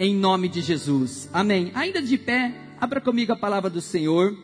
[0.00, 1.28] em nome de Jesus.
[1.30, 1.70] Amém.
[1.74, 4.34] Ainda de pé, abra comigo a palavra do Senhor.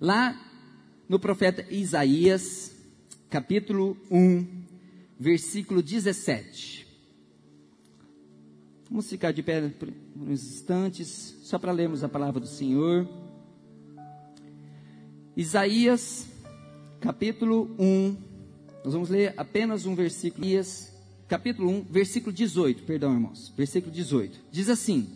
[0.00, 0.34] Lá
[1.06, 2.74] no profeta Isaías,
[3.28, 4.46] capítulo 1,
[5.20, 6.86] versículo 17.
[8.88, 13.06] Vamos ficar de pé por uns instantes, só para lermos a palavra do Senhor.
[15.36, 16.26] Isaías,
[17.00, 18.16] capítulo 1.
[18.82, 20.46] Nós vamos ler apenas um versículo.
[20.46, 20.91] Isaías,
[21.32, 22.82] capítulo 1, versículo 18.
[22.82, 23.52] Perdão, irmãos.
[23.56, 24.38] Versículo 18.
[24.50, 25.08] Diz assim: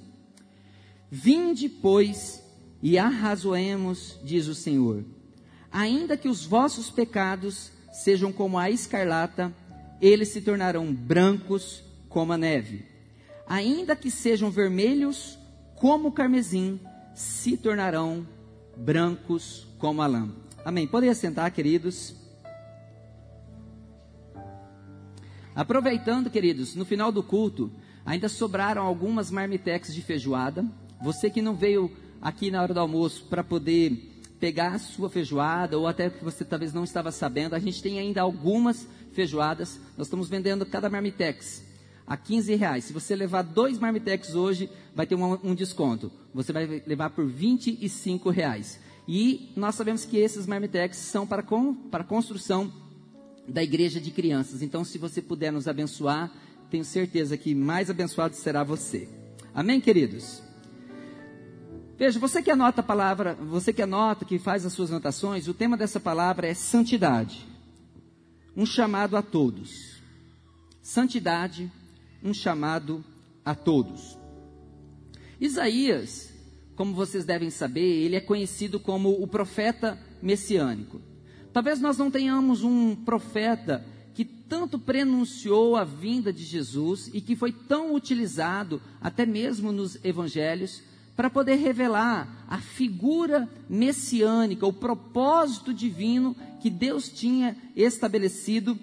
[1.11, 2.43] Vinde, pois,
[2.83, 5.05] e arrazoemos, diz o Senhor.
[5.71, 9.55] Ainda que os vossos pecados sejam como a escarlata,
[10.01, 12.97] eles se tornarão brancos como a neve
[13.47, 15.39] ainda que sejam vermelhos
[15.77, 16.81] como o carmesim,
[17.15, 18.27] se tornarão
[18.77, 20.29] brancos como a lã.
[20.65, 20.87] Amém.
[20.87, 22.15] Podem assentar, queridos.
[25.57, 27.73] Aproveitando, queridos, no final do culto,
[28.05, 30.63] ainda sobraram algumas marmitex de feijoada.
[31.03, 31.91] Você que não veio
[32.21, 36.45] aqui na hora do almoço para poder pegar a sua feijoada, ou até que você
[36.45, 39.81] talvez não estava sabendo, a gente tem ainda algumas feijoadas.
[39.97, 41.65] Nós estamos vendendo cada marmitex
[42.07, 42.85] a 15 reais.
[42.85, 46.13] Se você levar dois marmitex hoje, vai ter um, um desconto.
[46.35, 48.79] Você vai levar por 25 reais.
[49.09, 52.71] E nós sabemos que esses marmitex são para, com, para construção
[53.49, 54.63] da igreja de crianças.
[54.63, 56.33] Então, se você puder nos abençoar,
[56.71, 59.09] tenho certeza que mais abençoado será você.
[59.55, 60.43] Amém, queridos?
[61.99, 65.55] Veja, você que anota a palavra, você que anota, que faz as suas anotações, o
[65.55, 67.47] tema dessa palavra é santidade.
[68.55, 69.97] Um chamado a todos.
[70.83, 71.73] Santidade,
[72.23, 73.03] um chamado
[73.45, 74.19] a todos.
[75.41, 76.33] Isaías,
[76.75, 81.01] como vocês devem saber, ele é conhecido como o profeta messiânico.
[81.57, 87.35] Talvez nós não tenhamos um profeta que tanto prenunciou a vinda de Jesus e que
[87.35, 90.83] foi tão utilizado até mesmo nos evangelhos
[91.17, 98.79] para poder revelar a figura messiânica, o propósito divino que Deus tinha estabelecido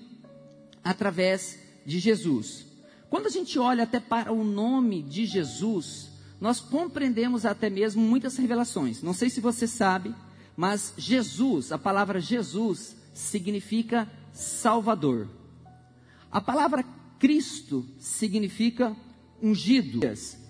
[0.84, 2.66] através de Jesus.
[3.08, 6.10] Quando a gente olha até para o nome de Jesus,
[6.42, 9.04] nós compreendemos até mesmo muitas revelações.
[9.04, 10.12] Não sei se você sabe,
[10.56, 15.28] mas Jesus, a palavra Jesus, significa Salvador.
[16.32, 16.84] A palavra
[17.20, 18.96] Cristo significa
[19.42, 20.00] ungido.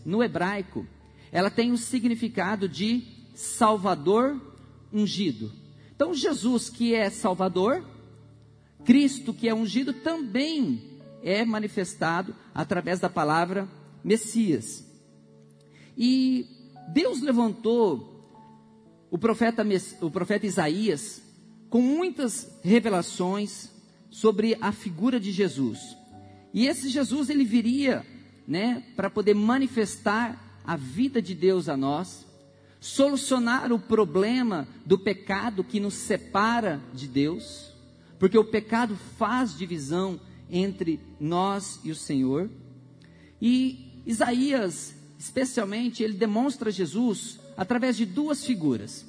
[0.06, 0.86] No hebraico,
[1.32, 3.04] ela tem o significado de
[3.34, 4.40] Salvador
[4.92, 5.52] ungido.
[5.96, 7.86] Então, Jesus, que é Salvador,
[8.84, 10.82] Cristo, que é ungido, também
[11.24, 13.68] é manifestado através da palavra
[14.04, 14.86] Messias.
[15.98, 16.48] E
[16.90, 18.13] Deus levantou
[19.14, 19.64] o profeta,
[20.02, 21.22] o profeta Isaías
[21.70, 23.70] com muitas revelações
[24.10, 25.96] sobre a figura de Jesus.
[26.52, 28.04] E esse Jesus ele viria,
[28.48, 32.26] né, para poder manifestar a vida de Deus a nós,
[32.80, 37.72] solucionar o problema do pecado que nos separa de Deus,
[38.18, 40.20] porque o pecado faz divisão
[40.50, 42.50] entre nós e o Senhor.
[43.40, 49.06] E Isaías, especialmente, ele demonstra Jesus através de duas figuras.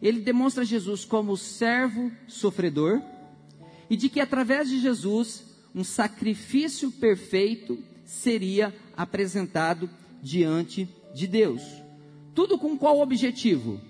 [0.00, 3.02] Ele demonstra Jesus como servo sofredor
[3.90, 5.44] e de que através de Jesus
[5.74, 9.88] um sacrifício perfeito seria apresentado
[10.22, 11.62] diante de Deus.
[12.34, 13.80] Tudo com qual objetivo?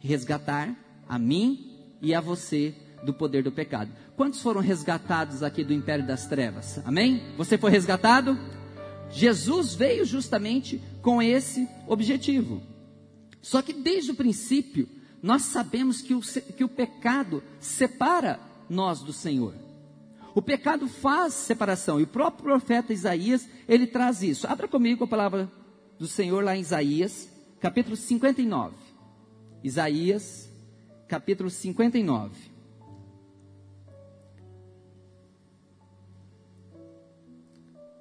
[0.00, 0.74] Resgatar
[1.08, 3.90] a mim e a você do poder do pecado.
[4.16, 6.80] Quantos foram resgatados aqui do império das trevas?
[6.84, 7.22] Amém?
[7.36, 8.38] Você foi resgatado?
[9.10, 12.62] Jesus veio justamente com esse objetivo.
[13.42, 14.88] Só que desde o princípio,
[15.22, 19.54] nós sabemos que o, que o pecado separa nós do Senhor.
[20.34, 24.46] O pecado faz separação, e o próprio profeta Isaías, ele traz isso.
[24.46, 25.50] Abra comigo a palavra
[25.98, 27.28] do Senhor lá em Isaías,
[27.60, 28.74] capítulo 59.
[29.62, 30.48] Isaías,
[31.08, 32.50] capítulo 59.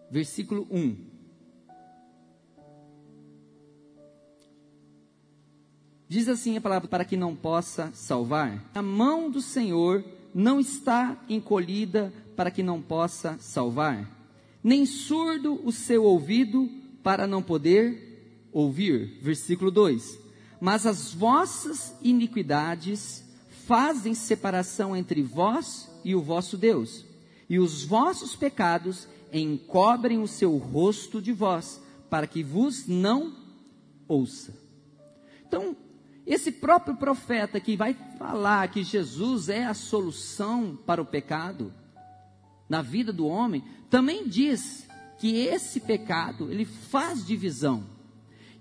[0.09, 1.08] versículo 1.
[6.09, 8.67] Diz assim a palavra: para que não possa salvar.
[8.73, 10.03] A mão do Senhor
[10.33, 14.09] não está encolhida para que não possa salvar,
[14.63, 16.67] nem surdo o seu ouvido
[17.03, 19.19] para não poder ouvir.
[19.21, 20.19] Versículo 2:
[20.59, 23.23] Mas as vossas iniquidades
[23.67, 27.05] fazem separação entre vós e o vosso Deus,
[27.47, 31.79] e os vossos pecados encobrem o seu rosto de vós,
[32.09, 33.31] para que vos não
[34.07, 34.57] ouça.
[35.47, 35.75] Então,
[36.29, 41.73] esse próprio profeta que vai falar que Jesus é a solução para o pecado
[42.69, 44.87] na vida do homem, também diz
[45.17, 47.83] que esse pecado, ele faz divisão.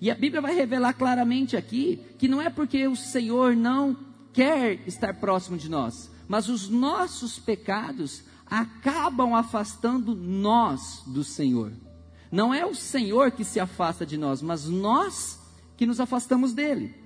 [0.00, 3.94] E a Bíblia vai revelar claramente aqui que não é porque o Senhor não
[4.32, 11.70] quer estar próximo de nós, mas os nossos pecados acabam afastando nós do Senhor.
[12.32, 15.38] Não é o Senhor que se afasta de nós, mas nós
[15.76, 16.97] que nos afastamos dele.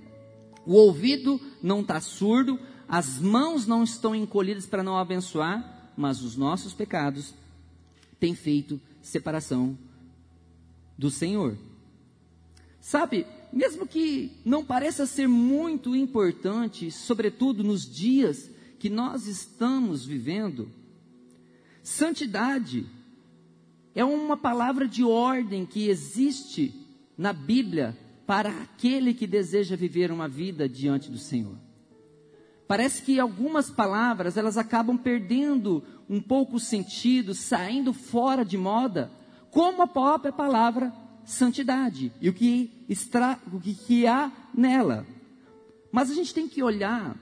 [0.65, 6.37] O ouvido não está surdo, as mãos não estão encolhidas para não abençoar, mas os
[6.37, 7.35] nossos pecados
[8.21, 9.77] têm feito separação
[10.97, 11.57] do Senhor.
[12.81, 20.69] Sabe, mesmo que não pareça ser muito importante, sobretudo nos dias que nós estamos vivendo,
[21.83, 22.87] santidade
[23.95, 26.75] é uma palavra de ordem que existe
[27.17, 31.57] na Bíblia para aquele que deseja viver uma vida diante do Senhor.
[32.67, 39.11] Parece que algumas palavras elas acabam perdendo um pouco o sentido, saindo fora de moda,
[39.51, 40.93] como a própria palavra
[41.25, 45.07] santidade e o que, extra, o que, que há nela.
[45.91, 47.17] Mas a gente tem que olhar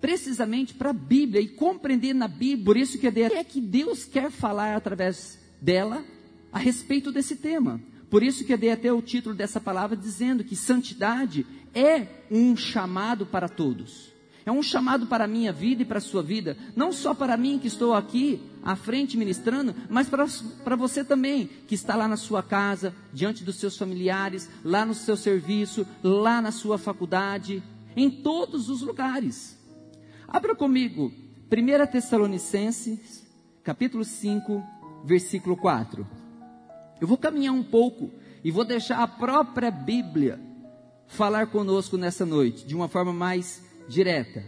[0.00, 4.30] precisamente para a Bíblia e compreender na Bíblia, por isso que é que Deus quer
[4.30, 6.04] falar através dela
[6.52, 7.80] a respeito desse tema.
[8.10, 12.56] Por isso que eu dei até o título dessa palavra dizendo que santidade é um
[12.56, 14.14] chamado para todos.
[14.46, 16.56] É um chamado para a minha vida e para a sua vida.
[16.76, 20.24] Não só para mim que estou aqui à frente ministrando, mas para,
[20.62, 24.94] para você também, que está lá na sua casa, diante dos seus familiares, lá no
[24.94, 27.60] seu serviço, lá na sua faculdade,
[27.96, 29.58] em todos os lugares.
[30.28, 31.12] Abra comigo,
[31.50, 33.26] 1 Tessalonicenses,
[33.64, 34.62] capítulo 5,
[35.04, 36.06] versículo 4.
[37.00, 38.10] Eu vou caminhar um pouco
[38.42, 40.40] e vou deixar a própria Bíblia
[41.08, 44.44] falar conosco nessa noite, de uma forma mais direta.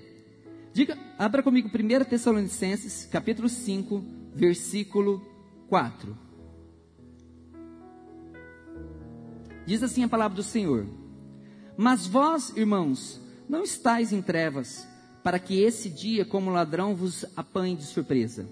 [0.73, 4.05] Diga, abra comigo 1 Tessalonicenses, capítulo 5,
[4.35, 5.21] versículo
[5.69, 6.17] 4.
[9.67, 10.87] Diz assim a palavra do Senhor:
[11.77, 14.87] Mas vós, irmãos, não estáis em trevas,
[15.23, 18.49] para que esse dia, como ladrão, vos apanhe de surpresa.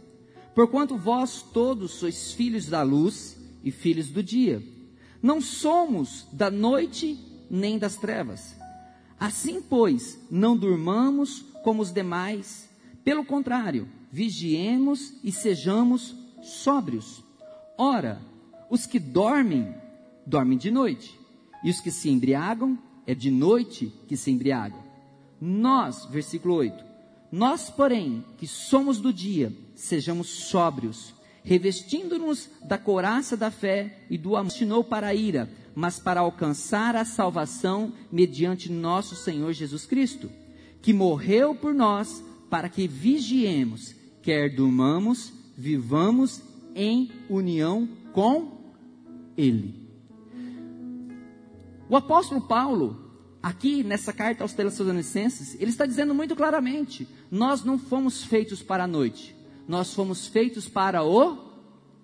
[0.54, 4.62] Porquanto vós todos sois filhos da luz e filhos do dia.
[5.20, 7.18] Não somos da noite
[7.50, 8.54] nem das trevas.
[9.18, 12.70] Assim, pois, não durmamos como os demais.
[13.02, 17.24] Pelo contrário, vigiemos e sejamos sóbrios.
[17.76, 18.22] Ora,
[18.70, 19.74] os que dormem,
[20.24, 21.18] dormem de noite,
[21.64, 24.84] e os que se embriagam, é de noite que se embriagam.
[25.40, 26.84] Nós, versículo 8,
[27.32, 31.15] nós, porém, que somos do dia, sejamos sóbrios,
[31.46, 36.96] revestindo-nos da couraça da fé e do amor, destinou para a ira, mas para alcançar
[36.96, 40.28] a salvação mediante nosso Senhor Jesus Cristo,
[40.82, 46.42] que morreu por nós para que vigiemos, quer durmamos, vivamos
[46.74, 48.60] em união com
[49.36, 49.86] Ele.
[51.88, 57.78] O apóstolo Paulo, aqui nessa carta aos Tessalonicenses, ele está dizendo muito claramente: nós não
[57.78, 59.35] fomos feitos para a noite,
[59.68, 61.38] nós fomos feitos para o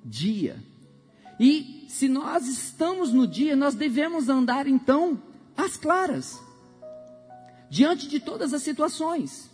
[0.05, 0.63] dia.
[1.39, 5.21] E se nós estamos no dia, nós devemos andar então
[5.57, 6.41] às claras,
[7.71, 9.51] diante de todas as situações.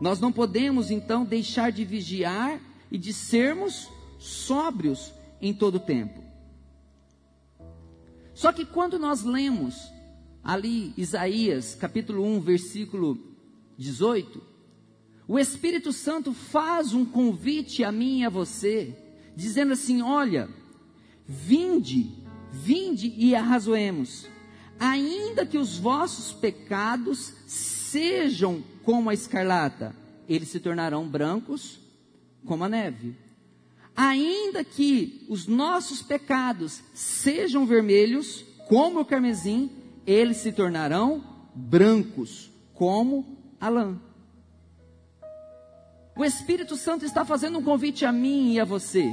[0.00, 2.60] Nós não podemos então deixar de vigiar
[2.90, 3.88] e de sermos
[4.18, 6.22] sóbrios em todo o tempo.
[8.34, 9.90] Só que quando nós lemos
[10.44, 13.18] ali Isaías capítulo 1, versículo
[13.76, 14.40] 18,
[15.28, 18.96] o Espírito Santo faz um convite a mim e a você,
[19.36, 20.48] dizendo assim: olha,
[21.26, 22.10] vinde,
[22.50, 24.26] vinde e arrazoemos,
[24.80, 29.94] ainda que os vossos pecados sejam como a escarlata,
[30.26, 31.78] eles se tornarão brancos
[32.46, 33.14] como a neve.
[33.94, 39.70] Ainda que os nossos pecados sejam vermelhos como o carmesim,
[40.06, 41.22] eles se tornarão
[41.54, 44.07] brancos como a lã.
[46.18, 49.08] O Espírito Santo está fazendo um convite a mim e a você.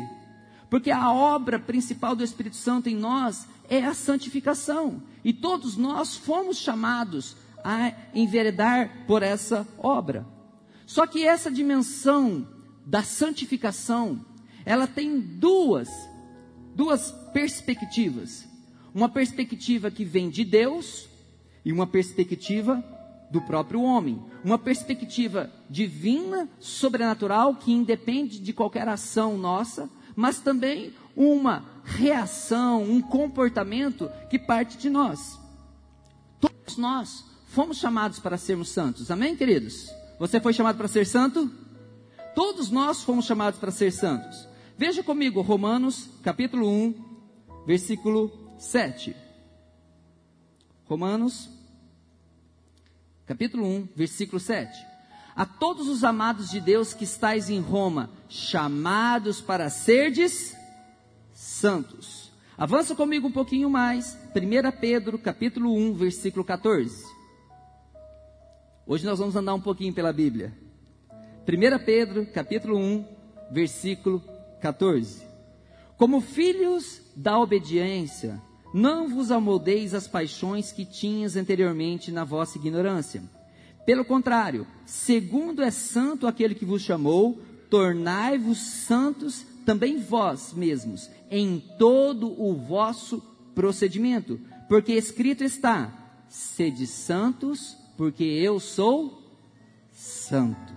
[0.71, 5.03] Porque a obra principal do Espírito Santo em nós é a santificação.
[5.23, 10.25] E todos nós fomos chamados a enveredar por essa obra.
[10.87, 12.47] Só que essa dimensão
[12.83, 14.25] da santificação,
[14.65, 15.89] ela tem duas,
[16.73, 18.47] duas perspectivas.
[18.95, 21.07] Uma perspectiva que vem de Deus
[21.63, 22.83] e uma perspectiva
[23.29, 24.21] do próprio homem.
[24.43, 33.01] Uma perspectiva divina, sobrenatural, que independe de qualquer ação nossa, mas também uma reação, um
[33.01, 35.39] comportamento que parte de nós.
[36.39, 39.89] Todos nós fomos chamados para sermos santos, amém, queridos?
[40.19, 41.49] Você foi chamado para ser santo?
[42.33, 44.47] Todos nós fomos chamados para ser santos.
[44.77, 49.15] Veja comigo Romanos, capítulo 1, versículo 7.
[50.85, 51.49] Romanos,
[53.25, 54.85] capítulo 1, versículo 7.
[55.35, 60.55] A todos os amados de Deus que estáis em Roma, chamados para serdes
[61.33, 62.31] santos.
[62.57, 64.17] Avança comigo um pouquinho mais.
[64.33, 67.03] 1 Pedro, capítulo 1, versículo 14.
[68.87, 70.53] Hoje nós vamos andar um pouquinho pela Bíblia.
[71.47, 73.05] 1 Pedro, capítulo 1,
[73.51, 74.23] versículo
[74.61, 75.25] 14.
[75.97, 78.41] Como filhos da obediência,
[78.75, 83.23] não vos amoldeis as paixões que tinhas anteriormente na vossa ignorância.
[83.85, 87.39] Pelo contrário, segundo é santo aquele que vos chamou,
[87.69, 93.23] tornai-vos santos também vós mesmos, em todo o vosso
[93.55, 95.93] procedimento, porque escrito está:
[96.27, 99.23] sede santos, porque eu sou
[99.89, 100.75] santo.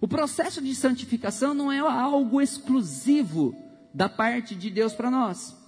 [0.00, 3.52] O processo de santificação não é algo exclusivo
[3.92, 5.60] da parte de Deus para nós.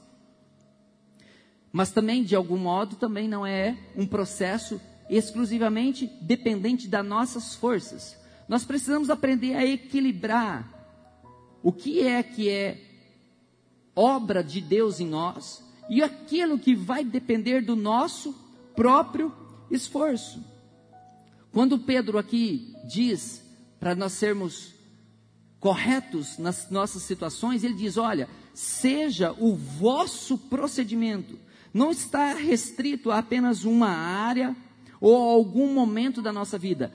[1.74, 8.16] Mas também, de algum modo, também não é um processo exclusivamente dependente das nossas forças.
[8.48, 10.70] Nós precisamos aprender a equilibrar
[11.64, 12.80] o que é que é
[13.92, 18.32] obra de Deus em nós e aquilo que vai depender do nosso
[18.76, 19.34] próprio
[19.68, 20.44] esforço.
[21.50, 23.42] Quando Pedro aqui diz
[23.80, 24.72] para nós sermos
[25.58, 31.36] corretos nas nossas situações, ele diz: olha, seja o vosso procedimento,
[31.74, 34.56] não está restrito a apenas uma área
[35.00, 36.92] ou a algum momento da nossa vida.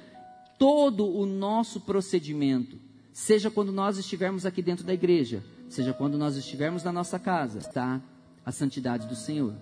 [0.57, 2.79] Todo o nosso procedimento,
[3.11, 7.59] seja quando nós estivermos aqui dentro da igreja, seja quando nós estivermos na nossa casa,
[7.59, 8.01] está
[8.45, 9.53] a santidade do Senhor.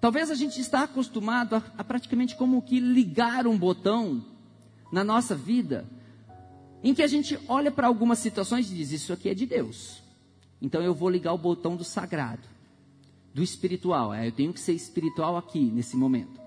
[0.00, 4.24] Talvez a gente está acostumado a, a praticamente como que ligar um botão
[4.92, 5.86] na nossa vida
[6.82, 10.02] em que a gente olha para algumas situações e diz: Isso aqui é de Deus.
[10.62, 12.46] Então eu vou ligar o botão do sagrado,
[13.34, 14.12] do espiritual.
[14.12, 16.40] É, eu tenho que ser espiritual aqui, nesse momento.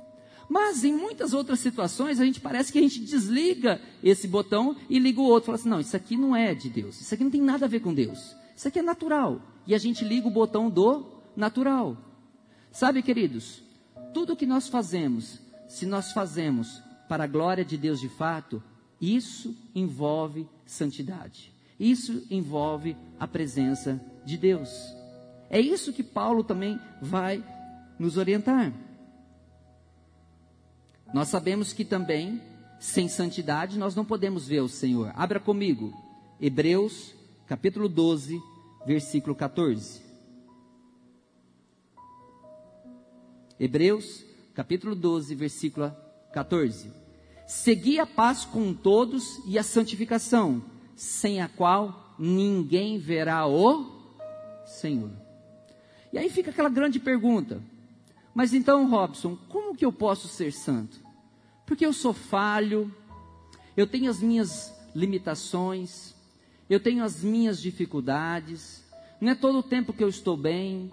[0.50, 5.00] Mas em muitas outras situações, a gente parece que a gente desliga esse botão e
[5.00, 5.48] liga o outro.
[5.48, 7.00] Fala assim: Não, isso aqui não é de Deus.
[7.02, 8.36] Isso aqui não tem nada a ver com Deus.
[8.56, 9.42] Isso aqui é natural.
[9.66, 11.98] E a gente liga o botão do natural.
[12.72, 13.63] Sabe, queridos,
[14.13, 18.62] tudo que nós fazemos, se nós fazemos para a glória de Deus de fato,
[19.00, 21.54] isso envolve santidade.
[21.80, 24.70] Isso envolve a presença de Deus.
[25.53, 27.43] É isso que Paulo também vai
[28.00, 28.74] nos orientar.
[31.13, 32.41] Nós sabemos que também,
[32.79, 35.12] sem santidade, nós não podemos ver o Senhor.
[35.13, 35.93] Abra comigo,
[36.41, 37.13] Hebreus,
[37.45, 38.41] capítulo 12,
[38.83, 40.01] versículo 14.
[43.60, 45.95] Hebreus, capítulo 12, versículo
[46.33, 46.91] 14.
[47.45, 50.63] Segui a paz com todos e a santificação,
[50.95, 53.86] sem a qual ninguém verá o
[54.65, 55.23] Senhor.
[56.13, 57.60] E aí fica aquela grande pergunta:
[58.34, 61.01] mas então, Robson, como que eu posso ser santo?
[61.65, 62.93] Porque eu sou falho,
[63.75, 66.13] eu tenho as minhas limitações,
[66.70, 68.86] eu tenho as minhas dificuldades,
[69.20, 70.91] não é todo o tempo que eu estou bem.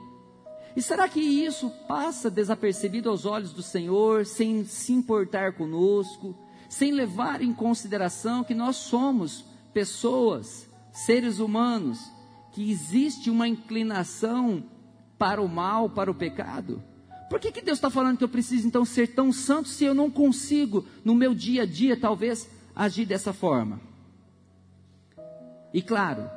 [0.74, 6.34] E será que isso passa desapercebido aos olhos do Senhor, sem se importar conosco,
[6.68, 11.98] sem levar em consideração que nós somos pessoas, seres humanos,
[12.52, 14.64] que existe uma inclinação
[15.20, 16.82] para o mal, para o pecado?
[17.28, 19.92] Por que, que Deus está falando que eu preciso então ser tão santo se eu
[19.92, 23.78] não consigo, no meu dia a dia, talvez, agir dessa forma?
[25.74, 26.28] E claro,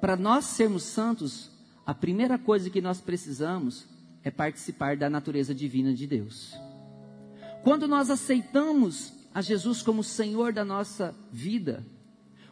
[0.00, 1.50] para nós sermos santos,
[1.84, 3.86] a primeira coisa que nós precisamos
[4.24, 6.54] é participar da natureza divina de Deus.
[7.62, 11.84] Quando nós aceitamos a Jesus como Senhor da nossa vida,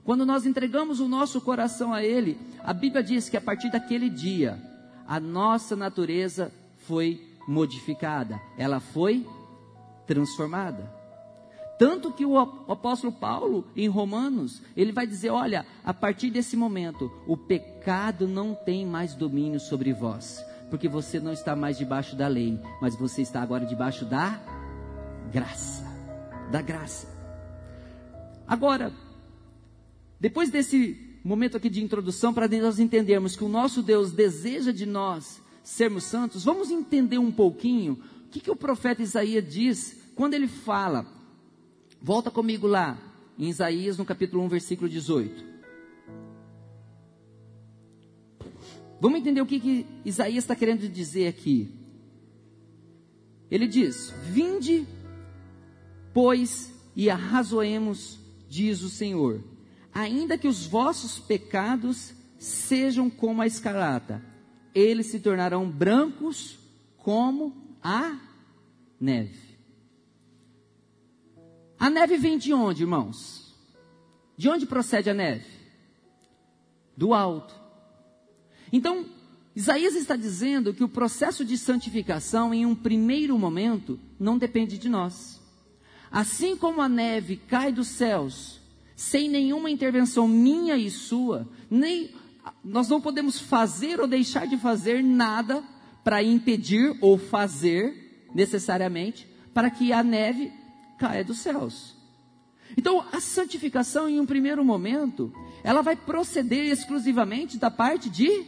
[0.05, 4.11] quando nós entregamos o nosso coração a Ele, a Bíblia diz que a partir daquele
[4.11, 4.68] dia,
[5.09, 6.53] a nossa natureza
[6.87, 9.27] foi modificada, ela foi
[10.07, 10.93] transformada.
[11.79, 17.11] Tanto que o apóstolo Paulo, em Romanos, ele vai dizer: olha, a partir desse momento,
[17.27, 22.29] o pecado não tem mais domínio sobre vós, porque você não está mais debaixo da
[22.29, 24.38] lei, mas você está agora debaixo da
[25.33, 25.87] graça.
[26.50, 27.07] Da graça.
[28.47, 28.93] Agora,
[30.21, 34.87] depois desse momento aqui de introdução, para nós entendermos que o nosso Deus deseja de
[34.87, 40.35] nós sermos santos, vamos entender um pouquinho o que, que o profeta Isaías diz quando
[40.35, 41.19] ele fala
[42.01, 42.97] Volta comigo lá,
[43.37, 45.45] em Isaías, no capítulo 1, versículo 18.
[49.01, 51.69] Vamos entender o que, que Isaías está querendo dizer aqui.
[53.51, 54.87] Ele diz: Vinde,
[56.15, 59.43] pois, e arrazoemos, diz o Senhor,
[59.92, 64.23] ainda que os vossos pecados sejam como a escarlata,
[64.75, 66.59] eles se tornarão brancos
[66.99, 68.18] como a
[69.00, 69.57] neve.
[71.78, 73.54] A neve vem de onde, irmãos?
[74.37, 75.47] De onde procede a neve?
[76.97, 77.54] Do alto.
[78.73, 79.07] Então,
[79.54, 84.88] Isaías está dizendo que o processo de santificação, em um primeiro momento, não depende de
[84.88, 85.40] nós.
[86.11, 88.58] Assim como a neve cai dos céus,
[88.99, 92.11] sem nenhuma intervenção minha e sua, nem
[92.64, 95.62] nós não podemos fazer ou deixar de fazer nada
[96.02, 99.25] para impedir ou fazer necessariamente
[99.55, 100.52] para que a neve
[100.99, 101.95] caia dos céus.
[102.76, 108.47] Então, a santificação, em um primeiro momento, ela vai proceder exclusivamente da parte de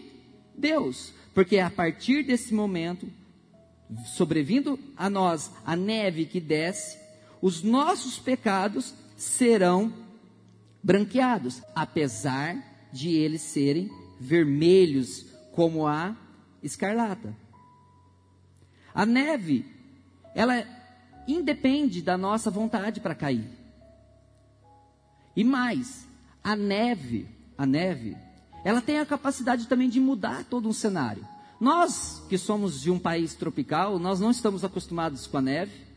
[0.52, 3.08] Deus, porque é a partir desse momento,
[4.16, 6.98] sobrevindo a nós a neve que desce,
[7.40, 10.09] os nossos pecados serão
[10.82, 12.56] branqueados, apesar
[12.92, 16.16] de eles serem vermelhos como a
[16.62, 17.34] escarlata.
[18.94, 19.64] A neve,
[20.34, 20.64] ela
[21.26, 23.48] independe da nossa vontade para cair.
[25.36, 26.06] E mais,
[26.42, 28.16] a neve, a neve,
[28.64, 31.26] ela tem a capacidade também de mudar todo um cenário.
[31.60, 35.89] Nós que somos de um país tropical, nós não estamos acostumados com a neve.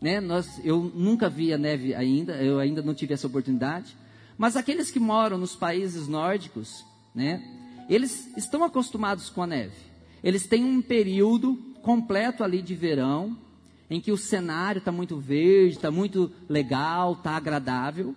[0.00, 0.20] Né?
[0.20, 3.96] Nós, eu nunca vi a neve ainda, eu ainda não tive essa oportunidade.
[4.36, 7.42] Mas aqueles que moram nos países nórdicos, né,
[7.88, 9.74] eles estão acostumados com a neve.
[10.22, 13.36] Eles têm um período completo ali de verão,
[13.90, 18.14] em que o cenário está muito verde, está muito legal, está agradável,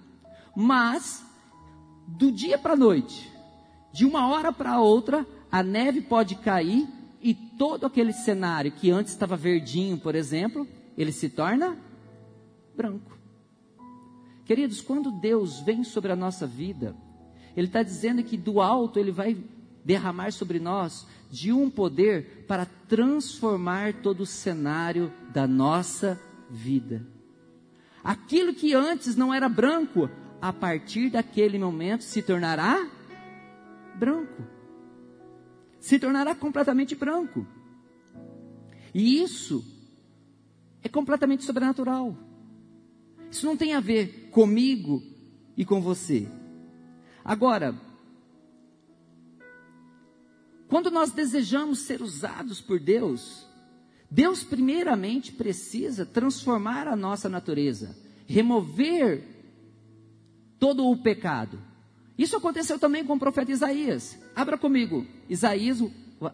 [0.55, 1.25] mas
[2.05, 3.31] do dia para a noite,
[3.93, 6.87] de uma hora para outra, a neve pode cair
[7.21, 10.67] e todo aquele cenário que antes estava verdinho, por exemplo,
[10.97, 11.77] ele se torna
[12.75, 13.17] branco.
[14.45, 16.95] Queridos, quando Deus vem sobre a nossa vida,
[17.55, 19.37] Ele está dizendo que do alto Ele vai
[19.85, 26.19] derramar sobre nós de um poder para transformar todo o cenário da nossa
[26.49, 27.05] vida.
[28.03, 30.09] Aquilo que antes não era branco,
[30.41, 32.89] a partir daquele momento se tornará
[33.95, 34.43] branco.
[35.79, 37.45] Se tornará completamente branco.
[38.93, 39.63] E isso
[40.83, 42.15] é completamente sobrenatural.
[43.29, 45.01] Isso não tem a ver comigo
[45.55, 46.27] e com você.
[47.23, 47.75] Agora,
[50.67, 53.45] quando nós desejamos ser usados por Deus,
[54.09, 57.95] Deus primeiramente precisa transformar a nossa natureza,
[58.27, 59.23] remover
[60.59, 61.59] todo o pecado.
[62.17, 64.17] Isso aconteceu também com o profeta Isaías.
[64.35, 65.81] Abra comigo, Isaías,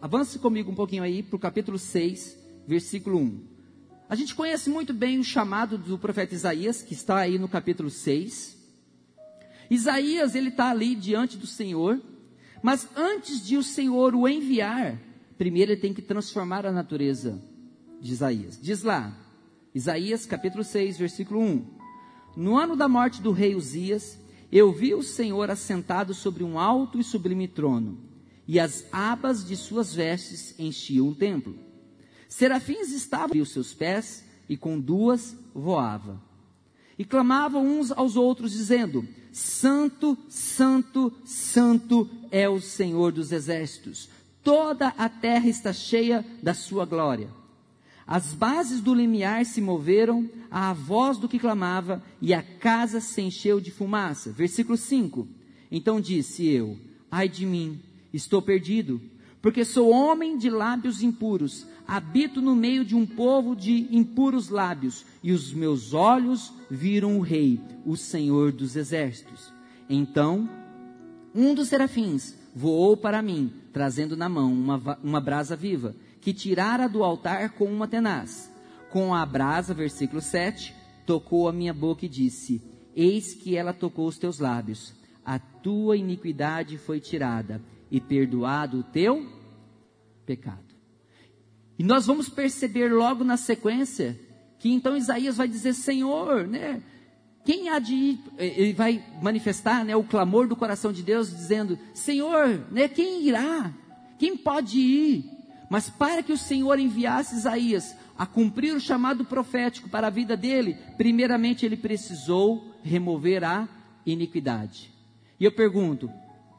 [0.02, 3.57] avance comigo um pouquinho aí para o capítulo 6, versículo 1.
[4.08, 7.90] A gente conhece muito bem o chamado do profeta Isaías, que está aí no capítulo
[7.90, 8.56] 6.
[9.70, 12.00] Isaías, ele está ali diante do Senhor,
[12.62, 14.98] mas antes de o Senhor o enviar,
[15.36, 17.38] primeiro ele tem que transformar a natureza
[18.00, 18.58] de Isaías.
[18.58, 19.14] Diz lá,
[19.74, 21.66] Isaías capítulo 6, versículo 1.
[22.34, 24.18] No ano da morte do rei Uzias,
[24.50, 27.98] eu vi o Senhor assentado sobre um alto e sublime trono,
[28.46, 31.67] e as abas de suas vestes enchiam o templo.
[32.28, 36.20] Serafins estavam os seus pés, e com duas voava.
[36.98, 44.08] E clamavam uns aos outros, dizendo: Santo, Santo, Santo é o Senhor dos exércitos.
[44.42, 47.30] Toda a terra está cheia da sua glória.
[48.06, 53.20] As bases do limiar se moveram à voz do que clamava, e a casa se
[53.20, 54.32] encheu de fumaça.
[54.32, 55.28] Versículo 5.
[55.70, 56.78] Então disse eu:
[57.10, 57.78] Ai de mim,
[58.12, 59.00] estou perdido,
[59.48, 65.06] porque sou homem de lábios impuros, habito no meio de um povo de impuros lábios,
[65.22, 69.50] e os meus olhos viram o Rei, o Senhor dos exércitos.
[69.88, 70.46] Então,
[71.34, 76.86] um dos serafins voou para mim, trazendo na mão uma, uma brasa viva, que tirara
[76.86, 78.52] do altar com uma tenaz.
[78.90, 82.60] Com a brasa, versículo 7, tocou a minha boca e disse:
[82.94, 84.92] Eis que ela tocou os teus lábios,
[85.24, 89.37] a tua iniquidade foi tirada, e perdoado o teu
[90.28, 90.76] pecado.
[91.78, 94.20] E nós vamos perceber logo na sequência
[94.58, 96.82] que então Isaías vai dizer: Senhor, né?
[97.44, 98.20] Quem há de ir?
[98.36, 103.72] Ele vai manifestar né, o clamor do coração de Deus, dizendo: Senhor, né, quem irá?
[104.18, 105.24] Quem pode ir?
[105.70, 110.36] Mas para que o Senhor enviasse Isaías a cumprir o chamado profético para a vida
[110.36, 113.66] dele, primeiramente ele precisou remover a
[114.04, 114.92] iniquidade.
[115.40, 116.10] E eu pergunto: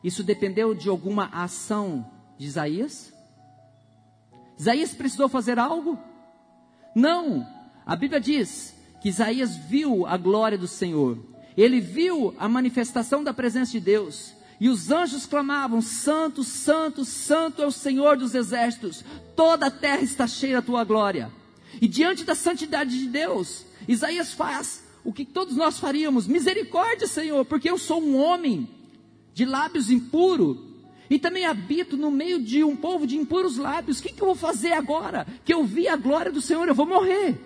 [0.03, 3.13] isso dependeu de alguma ação de Isaías?
[4.59, 5.97] Isaías precisou fazer algo?
[6.93, 7.47] Não.
[7.85, 11.17] A Bíblia diz que Isaías viu a glória do Senhor.
[11.55, 14.33] Ele viu a manifestação da presença de Deus.
[14.59, 20.01] E os anjos clamavam: Santo, Santo, Santo é o Senhor dos exércitos, toda a terra
[20.01, 21.31] está cheia da tua glória.
[21.81, 27.45] E diante da santidade de Deus, Isaías faz o que todos nós faríamos: misericórdia, Senhor,
[27.45, 28.67] porque eu sou um homem
[29.33, 30.68] de lábios impuros
[31.09, 33.99] e também habito no meio de um povo de impuros lábios.
[33.99, 35.25] O que, que eu vou fazer agora?
[35.43, 37.39] Que eu vi a glória do Senhor, eu vou morrer.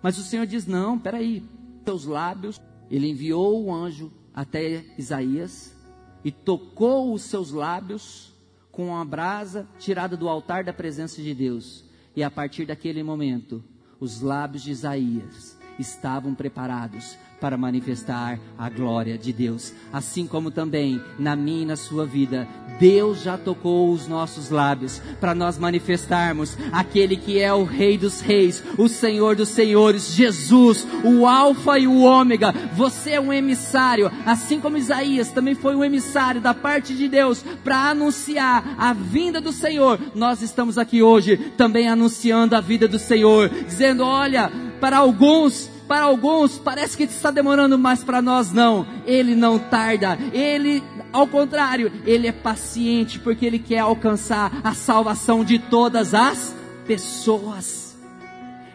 [0.00, 1.42] Mas o Senhor diz: Não, peraí,
[1.84, 2.60] teus lábios.
[2.90, 5.74] Ele enviou o anjo até Isaías
[6.22, 8.32] e tocou os seus lábios
[8.70, 11.84] com uma brasa tirada do altar da presença de Deus.
[12.14, 13.64] E a partir daquele momento,
[13.98, 19.72] os lábios de Isaías estavam preparados para manifestar a glória de Deus.
[19.92, 25.00] Assim como também na minha e na sua vida, Deus já tocou os nossos lábios
[25.20, 30.86] para nós manifestarmos aquele que é o Rei dos Reis, o Senhor dos Senhores, Jesus,
[31.04, 32.52] o Alfa e o Ômega.
[32.74, 37.44] Você é um emissário, assim como Isaías também foi um emissário da parte de Deus
[37.62, 40.00] para anunciar a vinda do Senhor.
[40.14, 44.50] Nós estamos aqui hoje também anunciando a vida do Senhor, dizendo: olha,
[44.84, 48.86] para alguns para alguns parece que está demorando, mas para nós não.
[49.06, 50.18] Ele não tarda.
[50.30, 56.54] Ele, ao contrário, ele é paciente porque ele quer alcançar a salvação de todas as
[56.86, 57.96] pessoas.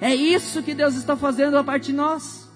[0.01, 2.49] É isso que Deus está fazendo a parte de nós.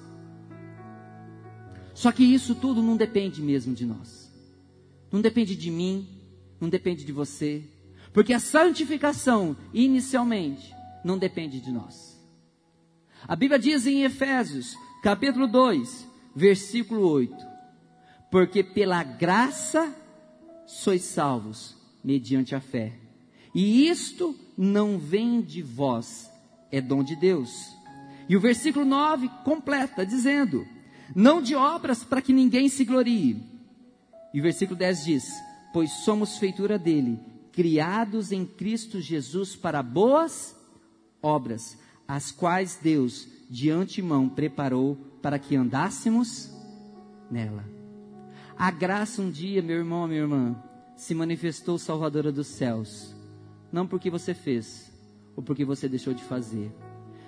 [1.94, 4.32] Só que isso tudo não depende mesmo de nós.
[5.12, 6.08] Não depende de mim,
[6.60, 7.62] não depende de você,
[8.12, 10.74] porque a santificação inicialmente
[11.06, 12.13] não depende de nós.
[13.28, 17.34] A Bíblia diz em Efésios, capítulo 2, versículo 8:
[18.30, 19.96] Porque pela graça
[20.66, 22.94] sois salvos, mediante a fé.
[23.56, 26.30] E isto não vem de vós,
[26.70, 27.74] é dom de Deus.
[28.28, 30.68] E o versículo 9 completa, dizendo:
[31.16, 33.42] Não de obras para que ninguém se glorie.
[34.34, 35.26] E o versículo 10 diz:
[35.72, 37.20] Pois somos feitura dele,
[37.54, 40.58] criados em Cristo Jesus para boas
[41.22, 41.78] obras,
[42.14, 46.54] as quais Deus de antemão preparou para que andássemos
[47.32, 47.66] nela.
[48.56, 50.56] A graça um dia, meu irmão, minha irmã,
[50.96, 53.16] se manifestou salvadora dos céus,
[53.72, 54.94] não porque você fez
[55.36, 56.72] ou porque você deixou de fazer,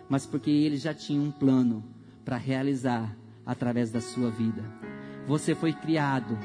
[0.07, 1.83] mas porque ele já tinha um plano
[2.23, 4.63] para realizar através da sua vida.
[5.25, 6.37] Você foi criado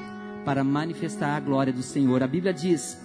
[0.43, 2.23] para manifestar a glória do Senhor.
[2.23, 2.99] A Bíblia diz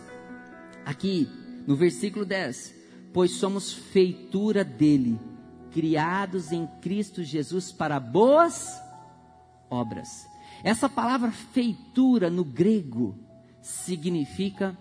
[0.82, 1.28] aqui
[1.66, 2.75] no versículo 10:
[3.16, 5.18] pois somos feitura dele,
[5.70, 8.78] criados em Cristo Jesus para boas
[9.70, 10.28] obras.
[10.62, 13.18] Essa palavra feitura no grego
[13.62, 14.76] significa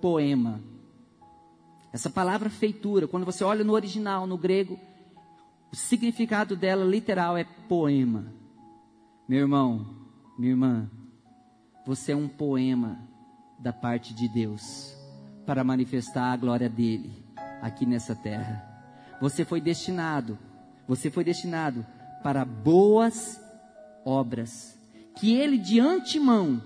[0.00, 0.60] poema.
[1.92, 4.78] Essa palavra feitura, quando você olha no original, no grego,
[5.72, 8.32] o significado dela literal é poema.
[9.28, 9.96] Meu irmão,
[10.38, 10.88] minha irmã,
[11.84, 13.00] você é um poema
[13.58, 14.96] da parte de Deus
[15.44, 17.28] para manifestar a glória dele
[17.60, 18.64] aqui nessa terra.
[19.20, 20.38] Você foi destinado,
[20.86, 21.86] você foi destinado
[22.22, 23.40] para boas
[24.04, 24.78] obras
[25.16, 26.62] que ele de antemão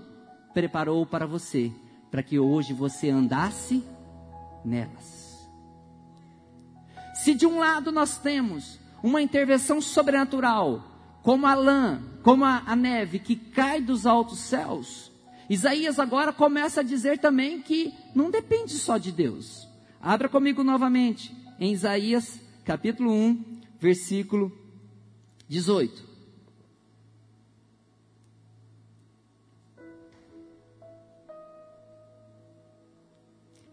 [0.53, 1.71] preparou para você,
[2.09, 3.83] para que hoje você andasse
[4.63, 5.47] nelas.
[7.13, 10.83] Se de um lado nós temos uma intervenção sobrenatural,
[11.21, 15.11] como a lã, como a, a neve que cai dos altos céus,
[15.49, 19.64] Isaías agora começa a dizer também que não depende só de Deus.
[20.05, 23.43] Abra comigo novamente em Isaías capítulo 1,
[23.79, 24.55] versículo
[25.47, 26.03] 18.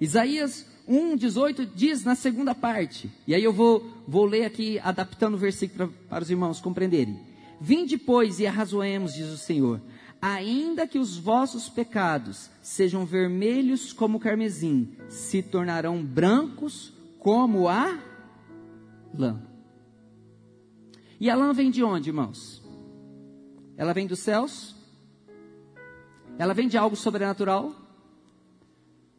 [0.00, 5.34] Isaías 1, 18 diz na segunda parte, e aí eu vou, vou ler aqui, adaptando
[5.34, 7.20] o versículo para, para os irmãos compreenderem.
[7.60, 9.82] Vinde, pois, e arrazoemos, diz o Senhor,
[10.22, 17.98] ainda que os vossos pecados sejam vermelhos como o carmesim, se tornarão brancos como a
[19.12, 19.42] lã.
[21.18, 22.62] E a lã vem de onde, irmãos?
[23.76, 24.76] Ela vem dos céus?
[26.38, 27.74] Ela vem de algo sobrenatural?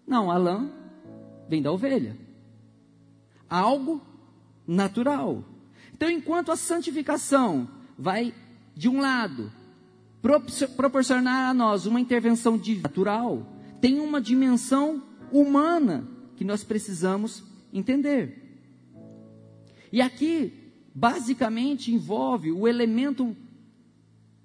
[0.07, 0.71] Não, a lã
[1.49, 2.17] vem da ovelha.
[3.49, 4.01] Algo
[4.65, 5.43] natural.
[5.93, 8.33] Então, enquanto a santificação vai
[8.73, 9.51] de um lado
[10.23, 13.45] proporcionar a nós uma intervenção natural,
[13.81, 16.07] tem uma dimensão humana
[16.37, 18.41] que nós precisamos entender.
[19.91, 23.35] E aqui, basicamente, envolve o elemento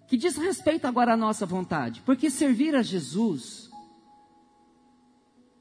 [0.09, 3.71] que diz respeito agora à nossa vontade, porque servir a Jesus,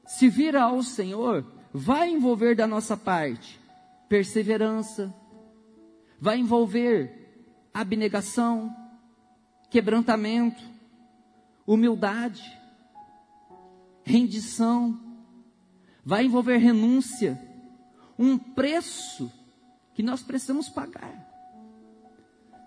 [0.04, 3.60] servir ao Senhor, vai envolver da nossa parte
[4.08, 5.14] perseverança,
[6.18, 8.74] vai envolver abnegação,
[9.70, 10.62] quebrantamento,
[11.66, 12.58] humildade,
[14.02, 14.98] rendição,
[16.04, 17.38] vai envolver renúncia,
[18.18, 19.30] um preço
[19.94, 21.26] que nós precisamos pagar.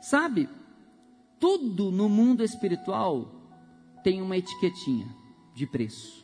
[0.02, 0.48] Sabe,
[1.40, 3.34] tudo no mundo espiritual
[4.04, 5.08] tem uma etiquetinha
[5.56, 6.22] de preço.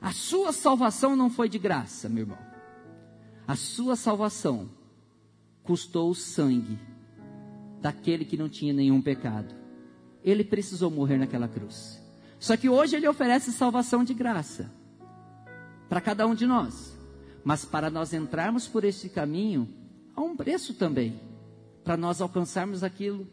[0.00, 2.38] A sua salvação não foi de graça, meu irmão.
[3.46, 4.70] A sua salvação
[5.62, 6.78] custou o sangue
[7.80, 9.54] daquele que não tinha nenhum pecado.
[10.22, 12.00] Ele precisou morrer naquela cruz.
[12.38, 14.70] Só que hoje ele oferece salvação de graça
[15.88, 16.96] para cada um de nós.
[17.44, 19.68] Mas para nós entrarmos por este caminho,
[20.14, 21.20] há um preço também,
[21.82, 23.26] para nós alcançarmos aquilo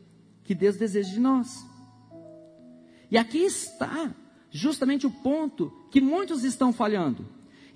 [0.44, 1.66] que Deus deseja de nós.
[3.12, 4.14] E aqui está
[4.50, 7.26] justamente o ponto que muitos estão falhando.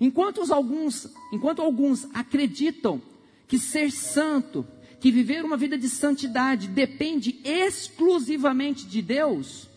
[0.00, 3.00] Enquanto alguns, enquanto alguns acreditam
[3.46, 4.66] que ser santo,
[5.02, 9.68] que viver uma vida de santidade depende exclusivamente de Deus,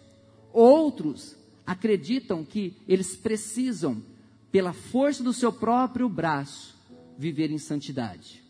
[0.53, 1.35] outros
[1.65, 4.03] acreditam que eles precisam,
[4.51, 6.75] pela força do seu próprio braço,
[7.17, 8.43] viver em santidade.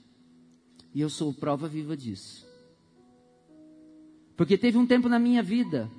[0.93, 2.45] E eu sou prova viva disso.
[4.35, 5.89] Porque teve um tempo na minha vida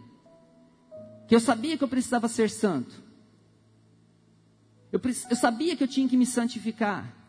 [1.26, 3.02] que eu sabia que eu precisava ser santo.
[4.92, 7.25] Eu, eu sabia que eu tinha que me santificar.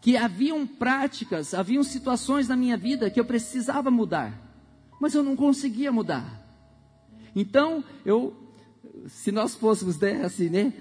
[0.00, 4.32] Que haviam práticas, haviam situações na minha vida que eu precisava mudar.
[5.00, 6.38] Mas eu não conseguia mudar.
[7.34, 8.34] Então, eu,
[9.06, 10.72] se nós fôssemos né, assim, né?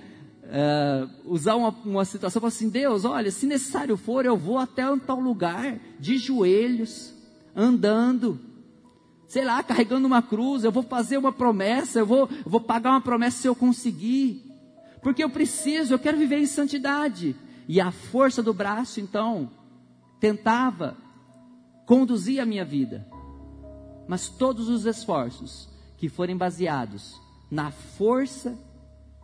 [0.48, 4.98] Uh, usar uma, uma situação, assim, Deus, olha, se necessário for, eu vou até um
[4.98, 7.14] tal lugar, de joelhos,
[7.54, 8.40] andando,
[9.28, 12.92] sei lá, carregando uma cruz, eu vou fazer uma promessa, eu vou, eu vou pagar
[12.92, 14.42] uma promessa se eu conseguir,
[15.02, 17.36] porque eu preciso, eu quero viver em santidade.
[17.68, 19.52] E a força do braço, então,
[20.20, 20.98] tentava
[21.86, 23.08] conduzir a minha vida.
[24.08, 27.20] Mas todos os esforços que forem baseados
[27.52, 28.58] na força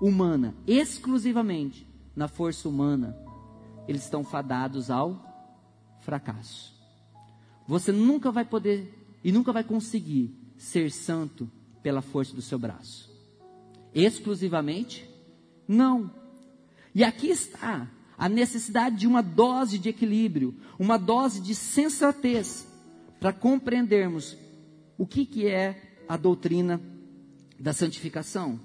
[0.01, 3.17] humana, exclusivamente na força humana,
[3.88, 5.21] eles estão fadados ao
[6.01, 6.73] fracasso.
[7.67, 11.49] Você nunca vai poder e nunca vai conseguir ser santo
[11.82, 13.10] pela força do seu braço.
[13.93, 15.10] Exclusivamente?
[15.67, 16.12] Não.
[16.93, 22.67] E aqui está a necessidade de uma dose de equilíbrio, uma dose de sensatez,
[23.19, 24.38] para compreendermos
[24.97, 26.82] o que, que é a doutrina
[27.60, 28.60] da santificação.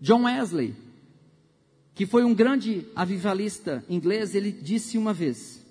[0.00, 0.74] John Wesley,
[1.94, 5.64] que foi um grande avivalista inglês, ele disse uma vez: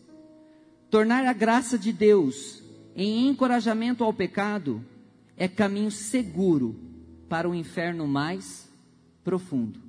[0.89, 2.63] tornar a graça de Deus
[2.95, 4.83] em encorajamento ao pecado
[5.37, 6.79] é caminho seguro
[7.27, 8.69] para o inferno mais
[9.23, 9.79] profundo.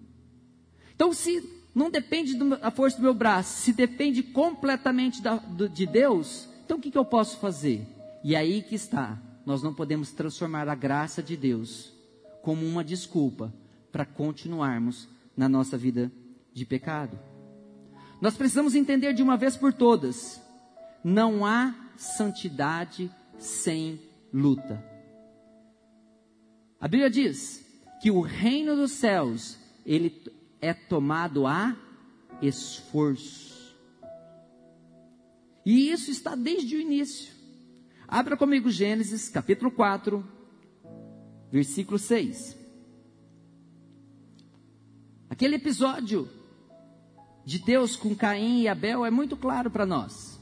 [0.95, 5.85] Então, se não depende da força do meu braço, se depende completamente da, do, de
[5.85, 7.87] Deus, então o que, que eu posso fazer?
[8.25, 11.93] E aí que está, nós não podemos transformar a graça de Deus
[12.43, 13.53] como uma desculpa
[13.93, 16.11] para continuarmos na nossa vida
[16.51, 17.19] de pecado.
[18.23, 20.41] Nós precisamos entender de uma vez por todas:
[21.05, 24.01] não há santidade sem
[24.33, 24.83] luta.
[26.81, 27.63] A Bíblia diz
[28.01, 30.11] que o reino dos céus, ele
[30.61, 31.77] é tomado a
[32.41, 33.75] esforço.
[35.65, 37.35] E isso está desde o início.
[38.07, 40.25] Abra comigo Gênesis capítulo 4,
[41.51, 42.57] versículo 6.
[45.29, 46.29] Aquele episódio
[47.45, 50.37] de Deus com Caim e Abel é muito claro para nós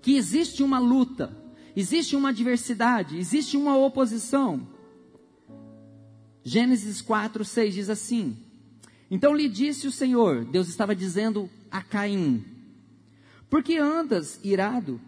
[0.00, 1.36] que existe uma luta,
[1.74, 4.66] existe uma adversidade, existe uma oposição.
[6.42, 8.36] Gênesis 4, 6 diz assim:
[9.10, 12.44] Então lhe disse o Senhor, Deus estava dizendo a Caim:
[13.48, 15.00] Por que andas irado?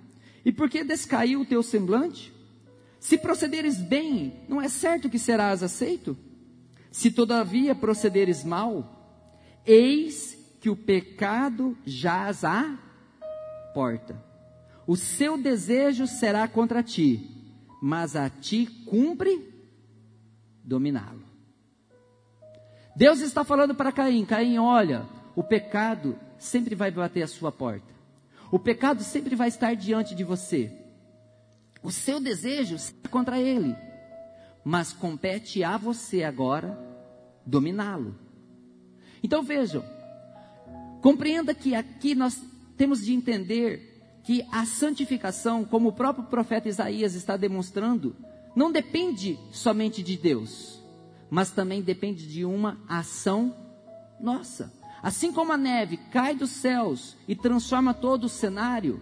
[0.44, 2.32] E por que descaiu o teu semblante?
[2.98, 6.16] Se procederes bem, não é certo que serás aceito?
[6.90, 12.78] Se todavia procederes mal, eis que o pecado jaz à
[13.74, 14.30] porta
[14.90, 17.30] o seu desejo será contra ti,
[17.80, 19.48] mas a ti cumpre
[20.64, 21.19] dominá-lo.
[22.94, 27.92] Deus está falando para Caim: Caim, olha, o pecado sempre vai bater a sua porta,
[28.50, 30.72] o pecado sempre vai estar diante de você.
[31.82, 33.74] O seu desejo será contra ele,
[34.64, 36.78] mas compete a você agora
[37.46, 38.14] dominá-lo.
[39.22, 39.82] Então vejam,
[41.00, 42.40] compreenda que aqui nós
[42.76, 43.90] temos de entender
[44.24, 48.14] que a santificação, como o próprio profeta Isaías está demonstrando,
[48.54, 50.79] não depende somente de Deus,
[51.30, 53.54] mas também depende de uma ação
[54.20, 54.72] nossa.
[55.02, 59.00] Assim como a neve cai dos céus e transforma todo o cenário,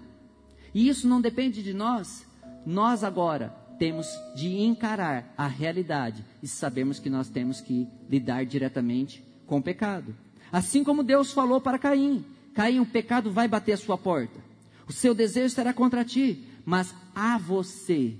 [0.74, 2.26] e isso não depende de nós,
[2.64, 9.24] nós agora temos de encarar a realidade e sabemos que nós temos que lidar diretamente
[9.46, 10.14] com o pecado.
[10.52, 14.40] Assim como Deus falou para Caim: Caim, o pecado vai bater a sua porta.
[14.86, 18.14] O seu desejo será contra ti, mas a você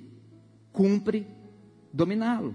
[0.73, 1.27] cumpre
[1.93, 2.55] dominá-lo.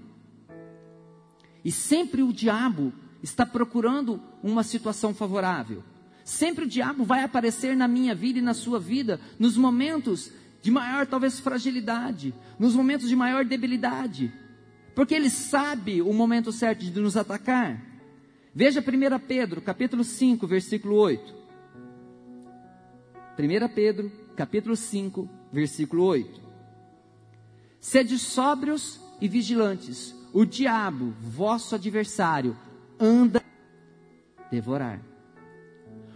[1.63, 5.83] E sempre o diabo está procurando uma situação favorável.
[6.25, 10.71] Sempre o diabo vai aparecer na minha vida e na sua vida nos momentos de
[10.71, 14.33] maior, talvez, fragilidade, nos momentos de maior debilidade,
[14.95, 17.81] porque ele sabe o momento certo de nos atacar.
[18.55, 21.35] Veja 1 Pedro, capítulo 5, versículo 8.
[23.37, 26.41] 1 Pedro, capítulo 5, versículo 8.
[27.79, 32.57] Sede sóbrios e vigilantes, o diabo, vosso adversário,
[32.99, 33.41] anda
[34.49, 34.99] devorar.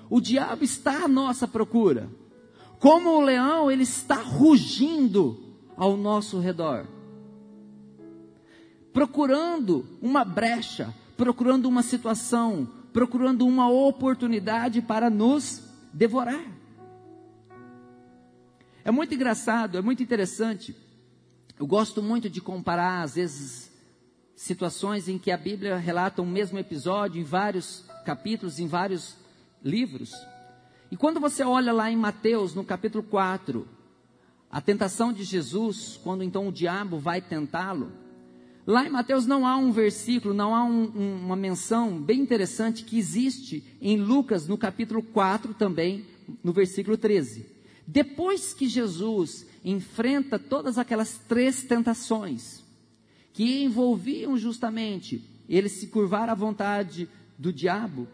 [0.09, 2.09] O diabo está à nossa procura.
[2.79, 6.87] Como o leão, ele está rugindo ao nosso redor.
[8.91, 15.61] Procurando uma brecha, procurando uma situação, procurando uma oportunidade para nos
[15.93, 16.43] devorar.
[18.83, 20.75] É muito engraçado, é muito interessante.
[21.59, 23.66] Eu gosto muito de comparar, às vezes,
[24.37, 29.17] situações em que a Bíblia relata o mesmo episódio em vários capítulos, em vários
[29.65, 30.13] livros.
[30.91, 33.67] E quando você olha lá em Mateus, no capítulo 4,
[34.49, 37.91] a tentação de Jesus, quando então o diabo vai tentá-lo,
[38.65, 42.83] lá em Mateus não há um versículo, não há um, um, uma menção bem interessante
[42.83, 46.05] que existe em Lucas, no capítulo 4 também,
[46.43, 47.43] no versículo 13.
[47.87, 52.66] Depois que Jesus enfrenta todas aquelas três tentações,
[53.37, 58.07] que envolviam justamente ele se curvar à vontade do diabo,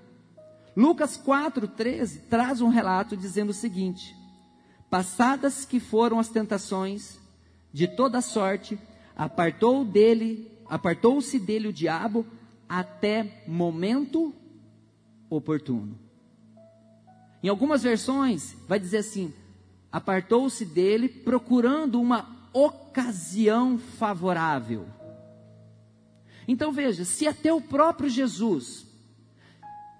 [0.75, 4.13] Lucas 4,13 traz um relato dizendo o seguinte:
[4.89, 7.17] Passadas que foram as tentações
[7.71, 8.77] de toda sorte,
[9.15, 12.25] apartou dele, apartou-se dele o diabo
[12.67, 14.35] até momento
[15.29, 15.97] oportuno.
[17.41, 19.33] Em algumas versões vai dizer assim:
[19.89, 24.85] apartou-se dele procurando uma ocasião favorável.
[26.47, 28.85] Então veja, se até o próprio Jesus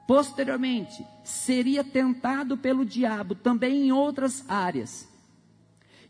[0.06, 5.08] Posteriormente, seria tentado pelo diabo também em outras áreas.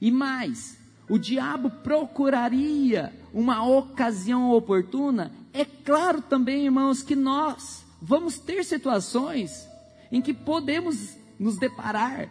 [0.01, 5.31] E mais, o diabo procuraria uma ocasião oportuna.
[5.53, 9.67] É claro também, irmãos, que nós vamos ter situações
[10.11, 12.29] em que podemos nos deparar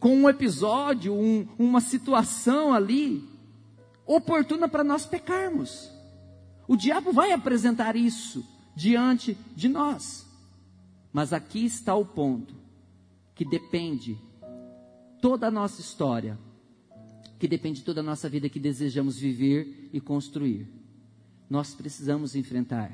[0.00, 3.28] com um episódio, um, uma situação ali
[4.04, 5.97] oportuna para nós pecarmos.
[6.68, 8.44] O diabo vai apresentar isso
[8.76, 10.26] diante de nós.
[11.10, 12.54] Mas aqui está o ponto
[13.34, 14.18] que depende
[15.22, 16.38] toda a nossa história,
[17.38, 20.68] que depende toda a nossa vida que desejamos viver e construir.
[21.48, 22.92] Nós precisamos enfrentar.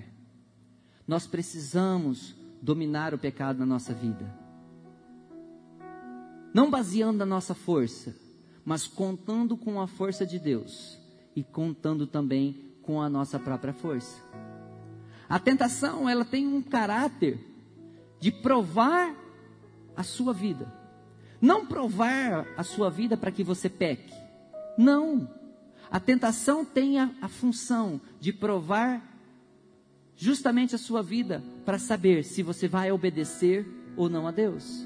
[1.06, 4.32] Nós precisamos dominar o pecado na nossa vida.
[6.54, 8.14] Não baseando na nossa força,
[8.64, 10.96] mas contando com a força de Deus
[11.34, 14.22] e contando também com a nossa própria força.
[15.28, 17.38] A tentação, ela tem um caráter
[18.20, 19.14] de provar
[19.96, 20.72] a sua vida.
[21.40, 24.12] Não provar a sua vida para que você peque.
[24.78, 25.28] Não.
[25.90, 29.02] A tentação tem a, a função de provar
[30.16, 33.66] justamente a sua vida para saber se você vai obedecer
[33.96, 34.84] ou não a Deus.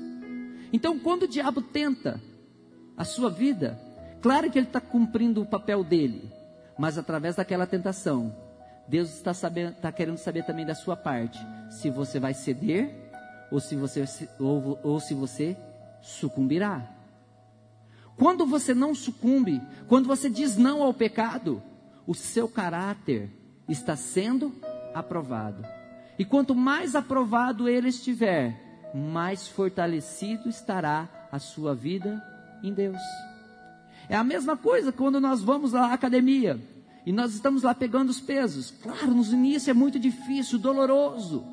[0.72, 2.20] Então, quando o diabo tenta
[2.96, 3.80] a sua vida,
[4.20, 6.30] claro que ele está cumprindo o papel dele,
[6.78, 8.34] mas através daquela tentação,
[8.86, 11.38] Deus está, sabendo, está querendo saber também da sua parte
[11.68, 12.94] se você vai ceder
[13.50, 14.04] ou se você,
[14.38, 15.56] ou, ou se você
[16.00, 16.88] sucumbirá.
[18.16, 21.62] Quando você não sucumbe, quando você diz não ao pecado,
[22.06, 23.30] o seu caráter
[23.68, 24.54] está sendo
[24.94, 25.62] aprovado.
[26.18, 32.22] E quanto mais aprovado ele estiver, mais fortalecido estará a sua vida
[32.62, 33.00] em Deus.
[34.08, 36.60] É a mesma coisa quando nós vamos à academia
[37.04, 38.72] e nós estamos lá pegando os pesos.
[38.82, 41.44] Claro, no início é muito difícil, doloroso.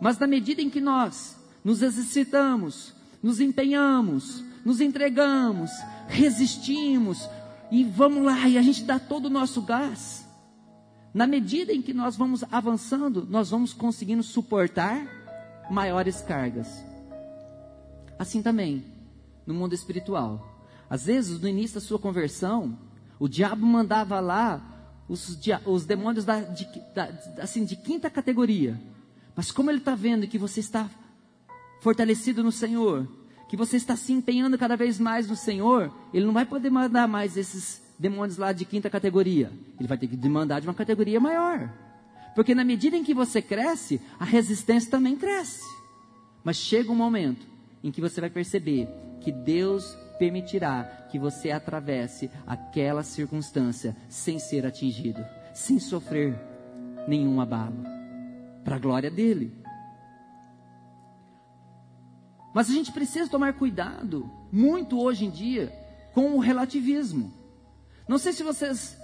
[0.00, 2.92] Mas na medida em que nós nos exercitamos,
[3.22, 5.70] nos empenhamos, nos entregamos,
[6.08, 7.28] resistimos
[7.70, 10.24] e vamos lá e a gente dá todo o nosso gás.
[11.12, 15.06] Na medida em que nós vamos avançando, nós vamos conseguindo suportar
[15.70, 16.84] maiores cargas.
[18.18, 18.84] Assim também
[19.46, 20.53] no mundo espiritual.
[20.94, 22.78] Às vezes, no início da sua conversão,
[23.18, 24.62] o diabo mandava lá
[25.08, 28.80] os, os demônios da, de, da, assim, de quinta categoria
[29.36, 30.88] mas como ele está vendo que você está
[31.80, 33.06] fortalecido no Senhor,
[33.48, 37.08] que você está se empenhando cada vez mais no Senhor, ele não vai poder mandar
[37.08, 39.52] mais esses demônios lá de quinta categoria.
[39.78, 41.70] Ele vai ter que demandar de uma categoria maior.
[42.34, 45.64] Porque na medida em que você cresce, a resistência também cresce.
[46.42, 47.46] Mas chega um momento
[47.82, 48.88] em que você vai perceber
[49.20, 56.38] que Deus permitirá que você atravesse aquela circunstância sem ser atingido, sem sofrer
[57.06, 57.82] nenhum abalo,
[58.64, 59.52] para a glória dele.
[62.54, 65.72] Mas a gente precisa tomar cuidado, muito hoje em dia,
[66.12, 67.32] com o relativismo.
[68.06, 68.96] Não sei se vocês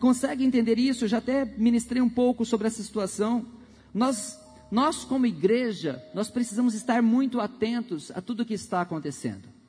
[0.00, 3.46] conseguem entender isso, eu já até ministrei um pouco sobre essa situação.
[3.94, 4.40] Nós,
[4.70, 9.59] nós como igreja, nós precisamos estar muito atentos a tudo o que está acontecendo.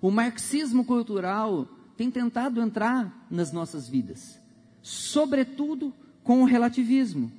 [0.00, 4.40] O marxismo cultural tem tentado entrar nas nossas vidas,
[4.80, 5.92] sobretudo
[6.24, 7.30] com o relativismo.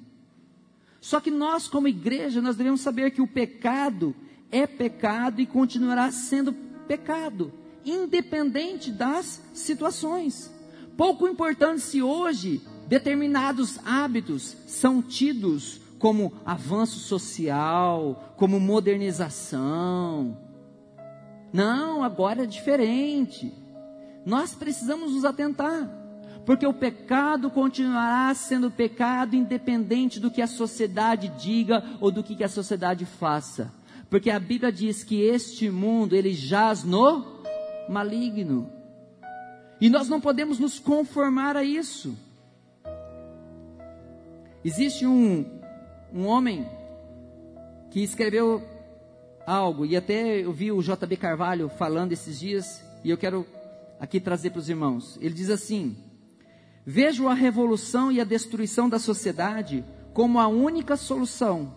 [0.99, 4.15] Só que nós, como igreja, nós devemos saber que o pecado
[4.51, 6.53] é pecado e continuará sendo
[6.87, 7.51] pecado,
[7.83, 10.53] independente das situações.
[10.95, 20.37] Pouco importante se hoje determinados hábitos são tidos como avanço social, como modernização,
[21.53, 23.53] não, agora é diferente.
[24.25, 25.89] Nós precisamos nos atentar,
[26.45, 32.43] porque o pecado continuará sendo pecado independente do que a sociedade diga ou do que
[32.43, 33.73] a sociedade faça.
[34.09, 37.41] Porque a Bíblia diz que este mundo ele jaz no
[37.87, 38.69] maligno.
[39.79, 42.15] E nós não podemos nos conformar a isso.
[44.63, 45.59] Existe um,
[46.13, 46.67] um homem
[47.89, 48.61] que escreveu
[49.51, 53.45] algo, e até eu vi o JB Carvalho falando esses dias, e eu quero
[53.99, 55.17] aqui trazer para os irmãos.
[55.21, 55.97] Ele diz assim:
[56.85, 59.83] Vejo a revolução e a destruição da sociedade
[60.13, 61.73] como a única solução.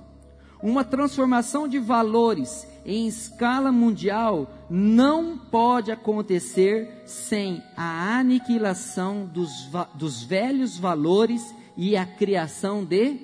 [0.63, 10.23] Uma transformação de valores em escala mundial não pode acontecer sem a aniquilação dos, dos
[10.23, 13.19] velhos valores e a criação de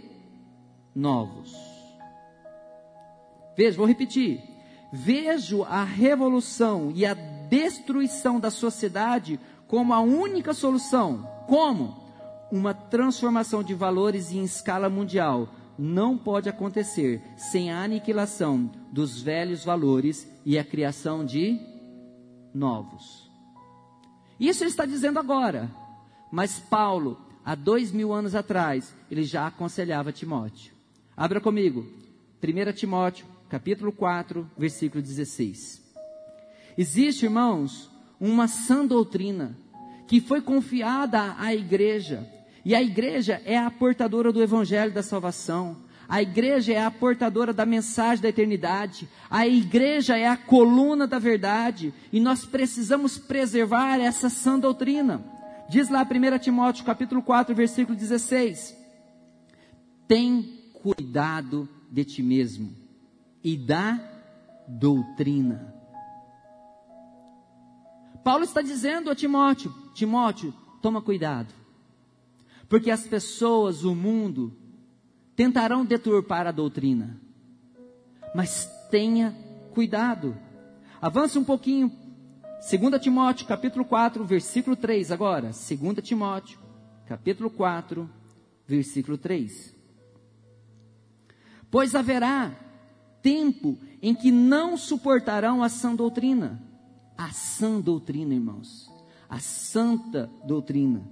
[0.94, 1.69] novos.
[3.56, 4.42] Veja, vou repetir.
[4.92, 11.28] Vejo a revolução e a destruição da sociedade como a única solução.
[11.46, 11.96] Como?
[12.50, 15.48] Uma transformação de valores em escala mundial
[15.78, 21.58] não pode acontecer sem a aniquilação dos velhos valores e a criação de
[22.52, 23.30] novos.
[24.38, 25.70] Isso ele está dizendo agora,
[26.30, 30.74] mas Paulo, há dois mil anos atrás, ele já aconselhava Timóteo.
[31.16, 31.86] Abra comigo,
[32.42, 35.82] 1 Timóteo, capítulo 4, versículo 16.
[36.78, 37.90] Existe, irmãos,
[38.20, 39.58] uma sã doutrina
[40.06, 42.26] que foi confiada à igreja,
[42.64, 45.76] e a igreja é a portadora do evangelho da salvação.
[46.08, 49.08] A igreja é a portadora da mensagem da eternidade.
[49.30, 51.94] A igreja é a coluna da verdade.
[52.12, 55.24] E nós precisamos preservar essa sã doutrina.
[55.70, 58.76] Diz lá 1 Timóteo capítulo 4, versículo 16.
[60.08, 60.42] Tem
[60.74, 62.79] cuidado de ti mesmo
[63.42, 63.98] e da
[64.68, 65.74] doutrina.
[68.22, 71.52] Paulo está dizendo a Timóteo: Timóteo, toma cuidado,
[72.68, 74.56] porque as pessoas, o mundo,
[75.34, 77.20] tentarão deturpar a doutrina,
[78.34, 79.34] mas tenha
[79.72, 80.36] cuidado.
[81.00, 81.90] Avance um pouquinho,
[82.60, 85.58] 2 Timóteo, capítulo 4, versículo 3, agora, 2
[86.02, 86.58] Timóteo,
[87.06, 88.08] capítulo 4,
[88.66, 89.74] versículo 3.
[91.70, 92.54] Pois haverá
[93.22, 96.62] tempo em que não suportarão a sã doutrina.
[97.16, 98.90] A sã doutrina, irmãos.
[99.28, 101.06] A santa doutrina.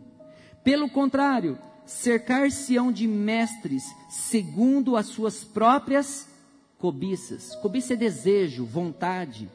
[0.64, 6.28] Pelo contrário, cercar-se-ão de mestres segundo as suas próprias
[6.78, 7.54] cobiças.
[7.56, 9.50] Cobiça é desejo, vontade.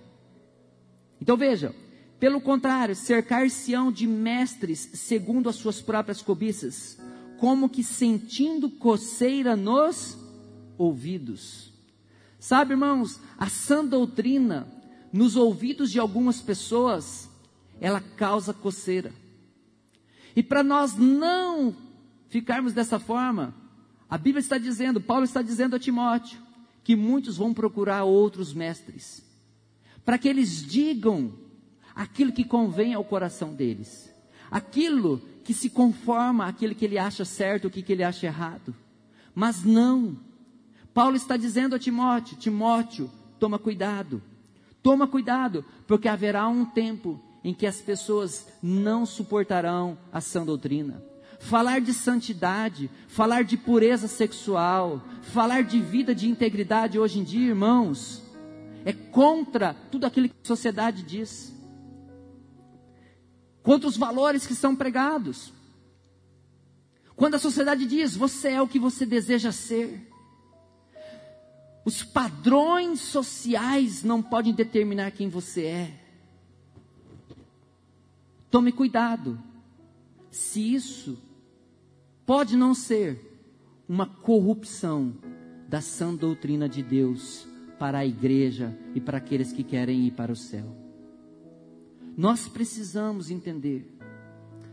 [1.20, 1.74] Então veja,
[2.20, 6.98] pelo contrário, cercar-se-ão de mestres segundo as suas próprias cobiças,
[7.38, 10.18] como que sentindo coceira nos
[10.78, 11.73] ouvidos.
[12.44, 14.68] Sabe, irmãos, a sã doutrina
[15.14, 17.30] nos ouvidos de algumas pessoas,
[17.80, 19.14] ela causa coceira.
[20.36, 21.74] E para nós não
[22.28, 23.56] ficarmos dessa forma,
[24.10, 26.38] a Bíblia está dizendo, Paulo está dizendo a Timóteo,
[26.84, 29.24] que muitos vão procurar outros mestres,
[30.04, 31.32] para que eles digam
[31.96, 34.14] aquilo que convém ao coração deles,
[34.52, 38.76] aquilo que se conforma àquilo que ele acha certo, o que ele acha errado.
[39.34, 40.18] Mas não,
[40.94, 44.22] Paulo está dizendo a Timóteo: Timóteo, toma cuidado,
[44.82, 51.04] toma cuidado, porque haverá um tempo em que as pessoas não suportarão a sã doutrina.
[51.40, 57.50] Falar de santidade, falar de pureza sexual, falar de vida de integridade hoje em dia,
[57.50, 58.24] irmãos,
[58.86, 61.54] é contra tudo aquilo que a sociedade diz,
[63.62, 65.52] contra os valores que são pregados.
[67.16, 70.13] Quando a sociedade diz, você é o que você deseja ser.
[71.86, 76.00] Os padrões sociais não podem determinar quem você é.
[78.50, 79.38] Tome cuidado.
[80.32, 81.22] Se isso
[82.26, 83.20] pode não ser
[83.88, 85.14] uma corrupção
[85.68, 90.32] da sã doutrina de Deus para a igreja e para aqueles que querem ir para
[90.32, 90.66] o céu.
[92.16, 93.92] Nós precisamos entender.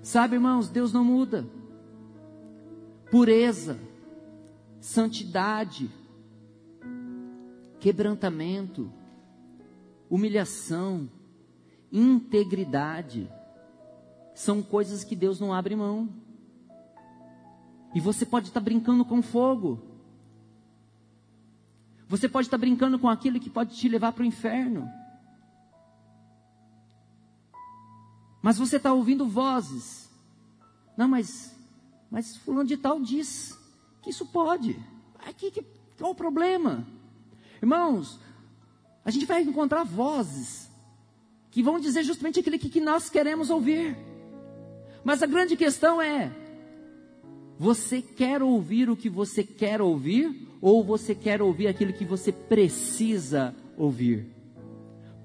[0.03, 1.49] Sabe, irmãos, Deus não muda.
[3.11, 3.79] Pureza,
[4.79, 5.91] santidade,
[7.81, 8.93] quebrantamento,
[10.09, 11.09] humilhação,
[11.91, 13.31] integridade,
[14.35, 16.09] são coisas que Deus não abre mão.
[17.95, 19.83] E você pode estar brincando com fogo.
[22.09, 24.89] Você pode estar brincando com aquilo que pode te levar para o inferno.
[28.43, 30.11] Mas você está ouvindo vozes.
[30.97, 31.57] Não, mas,
[32.11, 33.59] mas fulano de tal diz
[34.03, 34.79] que isso pode.
[35.27, 35.65] Aqui, que,
[35.99, 36.87] qual o problema?
[37.63, 38.19] Irmãos,
[39.05, 40.71] a gente vai encontrar vozes
[41.51, 43.97] que vão dizer justamente aquilo que, nós queremos ouvir.
[45.05, 46.33] Mas a grande questão é:
[47.59, 52.33] você quer ouvir o que você quer ouvir ou você quer ouvir aquilo que você
[52.33, 54.27] precisa ouvir?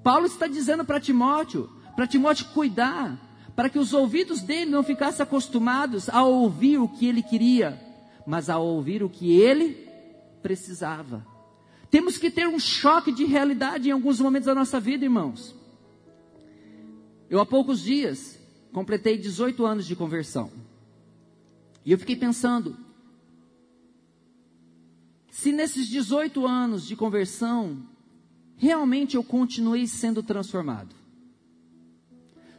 [0.02, 3.18] Paulo está dizendo para Timóteo, para Timóteo cuidar,
[3.54, 7.80] para que os ouvidos dele não ficassem acostumados a ouvir o que ele queria,
[8.26, 9.86] mas a ouvir o que ele
[10.42, 11.35] precisava.
[11.90, 15.54] Temos que ter um choque de realidade em alguns momentos da nossa vida, irmãos.
[17.28, 18.38] Eu há poucos dias
[18.72, 20.50] completei 18 anos de conversão.
[21.84, 22.76] E eu fiquei pensando,
[25.30, 27.82] se nesses 18 anos de conversão,
[28.56, 30.94] realmente eu continuei sendo transformado.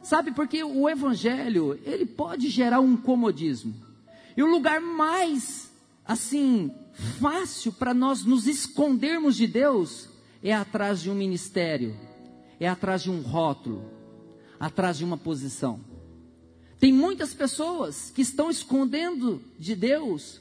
[0.02, 3.74] Sabe, porque o evangelho, ele pode gerar um comodismo.
[4.36, 5.70] E o lugar mais,
[6.04, 10.08] assim, fácil para nós nos escondermos de Deus
[10.42, 11.96] é atrás de um ministério,
[12.58, 13.84] é atrás de um rótulo,
[14.58, 15.80] atrás de uma posição.
[16.80, 20.40] Tem muitas pessoas que estão escondendo de Deus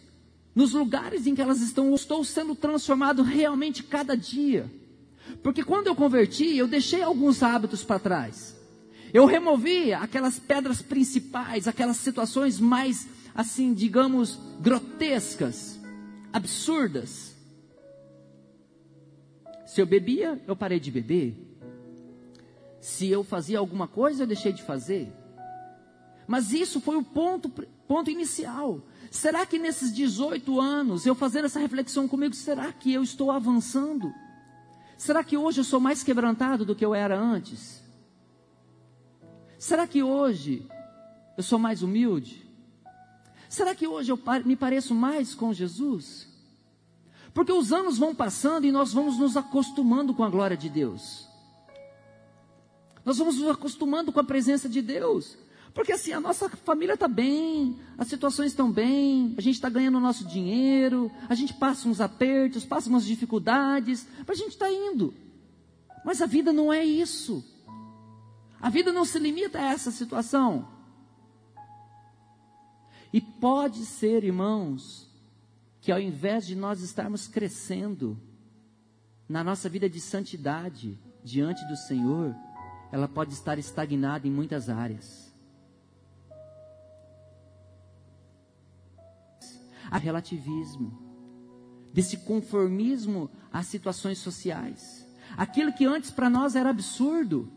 [0.54, 1.88] nos lugares em que elas estão.
[1.88, 4.72] Eu estou sendo transformado realmente cada dia.
[5.42, 8.56] Porque quando eu converti, eu deixei alguns hábitos para trás.
[9.14, 15.80] Eu removi aquelas pedras principais, aquelas situações mais, assim, digamos, grotescas
[16.32, 17.36] absurdas.
[19.66, 21.36] Se eu bebia, eu parei de beber.
[22.80, 25.12] Se eu fazia alguma coisa, eu deixei de fazer.
[26.28, 27.50] Mas isso foi o ponto,
[27.88, 28.82] ponto inicial.
[29.12, 34.14] Será que nesses 18 anos, eu fazendo essa reflexão comigo, será que eu estou avançando?
[34.98, 37.84] Será que hoje eu sou mais quebrantado do que eu era antes?
[39.60, 40.68] Será que hoje
[41.38, 42.47] eu sou mais humilde?
[43.50, 46.28] Será que hoje eu me pareço mais com Jesus?
[47.34, 51.28] Porque os anos vão passando e nós vamos nos acostumando com a glória de Deus.
[53.06, 55.38] Nós vamos nos acostumando com a presença de Deus.
[55.74, 60.00] Porque assim, a nossa família está bem, as situações estão bem, a gente está ganhando
[60.00, 64.72] o nosso dinheiro, a gente passa uns apertos, passa umas dificuldades, mas a gente está
[64.72, 65.14] indo.
[66.04, 67.46] Mas a vida não é isso.
[68.60, 70.68] A vida não se limita a essa situação.
[73.14, 75.10] E pode ser, irmãos,
[75.82, 78.20] que ao invés de nós estarmos crescendo
[79.28, 82.36] na nossa vida de santidade diante do Senhor,
[82.92, 85.34] ela pode estar estagnada em muitas áreas.
[89.90, 91.08] A relativismo,
[91.94, 95.08] desse conformismo às situações sociais.
[95.36, 97.52] Aquilo que antes para nós era absurdo,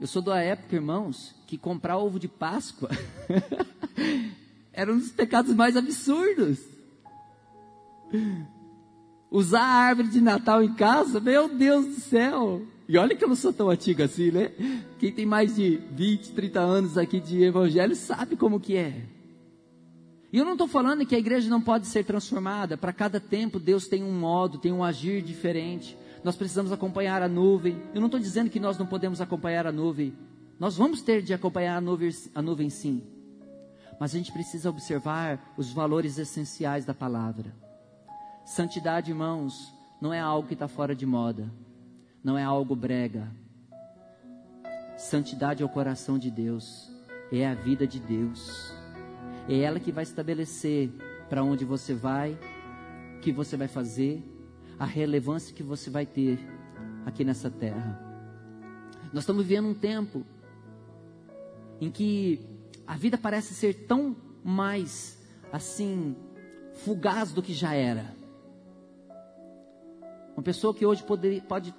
[0.00, 2.88] eu sou da época, irmãos, que comprar ovo de Páscoa
[4.72, 6.60] era um dos pecados mais absurdos.
[9.30, 12.62] Usar a árvore de Natal em casa, meu Deus do céu.
[12.88, 14.52] E olha que eu não sou tão antigo assim, né?
[14.98, 19.02] Quem tem mais de 20, 30 anos aqui de evangelho sabe como que é.
[20.32, 22.76] E eu não estou falando que a igreja não pode ser transformada.
[22.76, 27.28] Para cada tempo Deus tem um modo, tem um agir diferente nós precisamos acompanhar a
[27.28, 27.80] nuvem.
[27.94, 30.16] Eu não estou dizendo que nós não podemos acompanhar a nuvem.
[30.58, 33.02] Nós vamos ter de acompanhar a nuvem, a nuvem sim.
[34.00, 37.54] Mas a gente precisa observar os valores essenciais da palavra.
[38.44, 41.50] Santidade, irmãos, não é algo que está fora de moda.
[42.22, 43.28] Não é algo brega.
[44.96, 46.90] Santidade é o coração de Deus.
[47.30, 48.72] É a vida de Deus.
[49.48, 50.90] É ela que vai estabelecer
[51.28, 52.38] para onde você vai,
[53.16, 54.22] o que você vai fazer
[54.78, 56.38] a relevância que você vai ter
[57.04, 58.00] aqui nessa terra.
[59.12, 60.24] Nós estamos vivendo um tempo
[61.80, 62.40] em que
[62.86, 65.18] a vida parece ser tão mais
[65.52, 66.16] assim
[66.74, 68.14] fugaz do que já era.
[70.36, 71.74] Uma pessoa que hoje pode, pode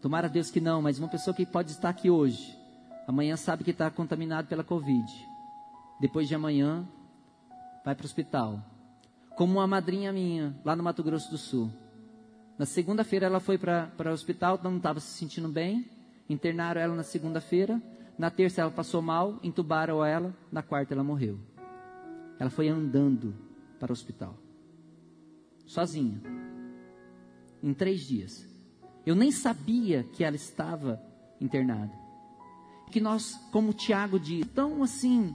[0.00, 2.58] tomara Deus que não, mas uma pessoa que pode estar aqui hoje,
[3.06, 5.06] amanhã sabe que está contaminado pela Covid.
[6.00, 6.88] Depois de amanhã,
[7.84, 8.69] vai para o hospital.
[9.40, 11.72] Como uma madrinha minha, lá no Mato Grosso do Sul.
[12.58, 15.90] Na segunda-feira ela foi para o hospital, não estava se sentindo bem.
[16.28, 17.80] Internaram ela na segunda-feira.
[18.18, 20.36] Na terça ela passou mal, entubaram ela.
[20.52, 21.40] Na quarta ela morreu.
[22.38, 23.34] Ela foi andando
[23.78, 24.36] para o hospital.
[25.64, 26.20] Sozinha.
[27.62, 28.46] Em três dias.
[29.06, 31.02] Eu nem sabia que ela estava
[31.40, 31.94] internada.
[32.90, 35.34] Que nós, como o Tiago diz, tão assim,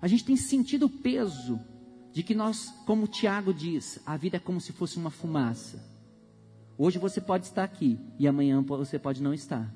[0.00, 1.60] a gente tem sentido o peso
[2.18, 5.80] de que nós, como Tiago diz, a vida é como se fosse uma fumaça.
[6.76, 9.72] Hoje você pode estar aqui e amanhã você pode não estar.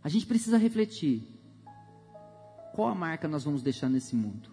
[0.00, 1.26] A gente precisa refletir.
[2.72, 4.48] Qual a marca nós vamos deixar nesse mundo?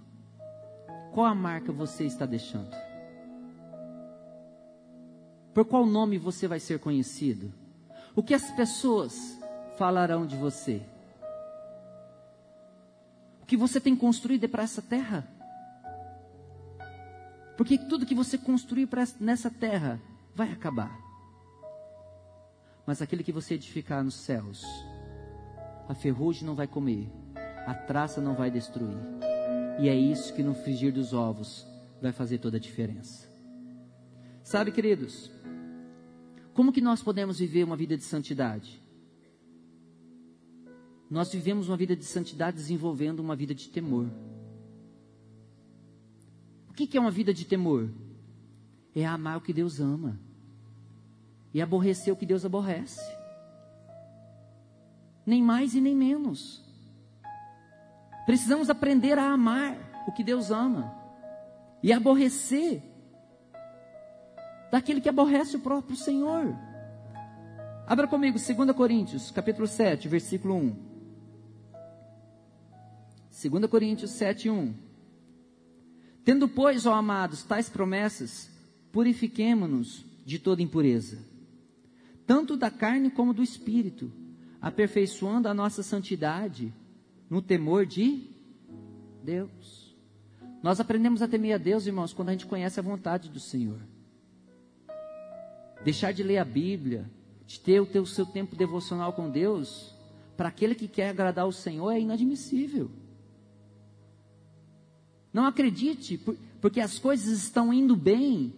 [1.14, 2.76] Qual a marca você está deixando?
[5.54, 7.54] Por qual nome você vai ser conhecido?
[8.16, 9.40] O que as pessoas
[9.78, 10.82] falarão de você?
[13.46, 15.24] O que você tem construído é para essa terra?
[17.56, 18.90] Porque tudo que você construir
[19.20, 20.02] nessa terra
[20.34, 21.00] vai acabar.
[22.88, 24.66] Mas aquele que você edificar nos céus,
[25.88, 27.08] a ferrugem não vai comer,
[27.68, 28.98] a traça não vai destruir.
[29.80, 31.68] E é isso que no frigir dos ovos
[32.02, 33.30] vai fazer toda a diferença.
[34.44, 35.30] Sabe, queridos,
[36.56, 38.82] como que nós podemos viver uma vida de santidade?
[41.10, 44.08] Nós vivemos uma vida de santidade desenvolvendo uma vida de temor.
[46.70, 47.90] O que é uma vida de temor?
[48.96, 50.20] É amar o que Deus ama
[51.54, 53.02] e aborrecer o que Deus aborrece.
[55.26, 56.64] Nem mais e nem menos.
[58.26, 59.78] Precisamos aprender a amar
[60.08, 60.94] o que Deus ama
[61.84, 62.82] e aborrecer
[64.72, 66.56] daquele que aborrece o próprio Senhor.
[67.88, 70.85] Abra comigo 2 Coríntios, capítulo 7, versículo 1.
[73.36, 74.74] 2 Coríntios 7, 1.
[76.24, 78.50] Tendo, pois, ó amados, tais promessas,
[78.94, 81.20] purifiquemo-nos de toda impureza,
[82.26, 84.10] tanto da carne como do espírito,
[84.62, 86.74] aperfeiçoando a nossa santidade
[87.30, 88.24] no temor de
[89.22, 89.94] Deus.
[90.64, 93.82] Nós aprendemos a temer a Deus, irmãos, quando a gente conhece a vontade do Senhor.
[95.84, 97.08] Deixar de ler a Bíblia,
[97.46, 99.94] de ter o teu, seu tempo devocional com Deus,
[100.38, 102.90] para aquele que quer agradar o Senhor é inadmissível.
[105.36, 106.18] Não acredite,
[106.62, 108.54] porque as coisas estão indo bem,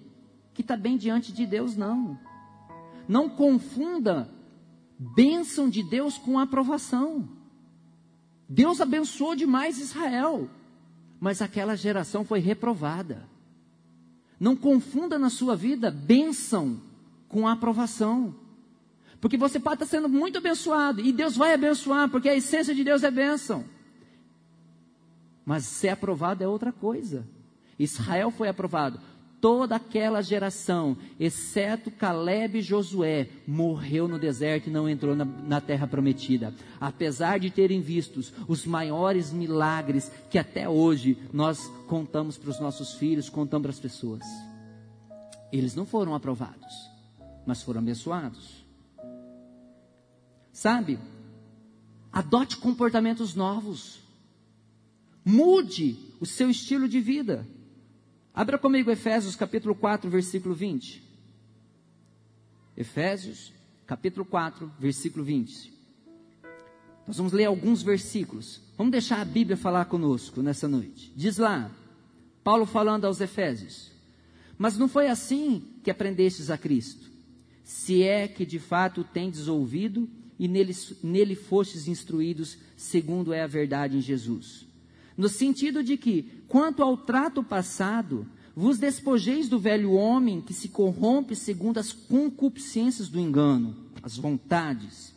[0.54, 2.20] que está bem diante de Deus, não.
[3.08, 4.30] Não confunda
[5.00, 7.28] bênção de Deus com aprovação.
[8.48, 10.48] Deus abençoou demais Israel,
[11.20, 13.28] mas aquela geração foi reprovada.
[14.40, 16.80] Não confunda na sua vida bênção
[17.28, 18.36] com aprovação.
[19.20, 22.84] Porque você pode estar sendo muito abençoado, e Deus vai abençoar, porque a essência de
[22.84, 23.66] Deus é bênção.
[25.48, 27.26] Mas ser aprovado é outra coisa.
[27.80, 29.00] Israel foi aprovado.
[29.40, 35.62] Toda aquela geração, exceto Caleb e Josué, morreu no deserto e não entrou na, na
[35.62, 36.54] terra prometida.
[36.82, 42.96] Apesar de terem vistos os maiores milagres que até hoje nós contamos para os nossos
[42.96, 44.26] filhos, contamos para as pessoas.
[45.50, 46.90] Eles não foram aprovados,
[47.46, 48.66] mas foram abençoados.
[50.52, 51.00] Sabe?
[52.12, 53.97] Adote comportamentos novos.
[55.28, 57.46] Mude o seu estilo de vida.
[58.34, 61.04] Abra comigo Efésios capítulo 4, versículo 20.
[62.78, 63.52] Efésios
[63.86, 65.74] capítulo 4, versículo 20.
[67.06, 68.62] Nós vamos ler alguns versículos.
[68.78, 71.12] Vamos deixar a Bíblia falar conosco nessa noite.
[71.14, 71.70] Diz lá,
[72.42, 73.92] Paulo falando aos Efésios:
[74.58, 77.12] Mas não foi assim que aprendestes a Cristo,
[77.66, 80.10] se é que de fato tendes ouvido
[80.40, 80.74] e nele,
[81.04, 84.67] nele fostes instruídos, segundo é a verdade em Jesus
[85.18, 90.70] no sentido de que, quanto ao trato passado, vos despojeis do velho homem que se
[90.70, 95.16] corrompe segundo as concupiscências do engano, as vontades,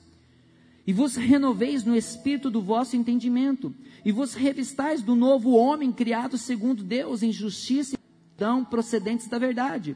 [0.87, 3.75] e vos renoveis no espírito do vosso entendimento,
[4.05, 7.99] e vos revistais do novo homem criado segundo Deus em justiça e
[8.35, 9.95] então procedentes da verdade.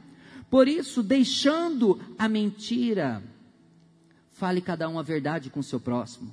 [0.51, 3.23] Por isso, deixando a mentira,
[4.33, 6.31] fale cada um a verdade com o seu próximo,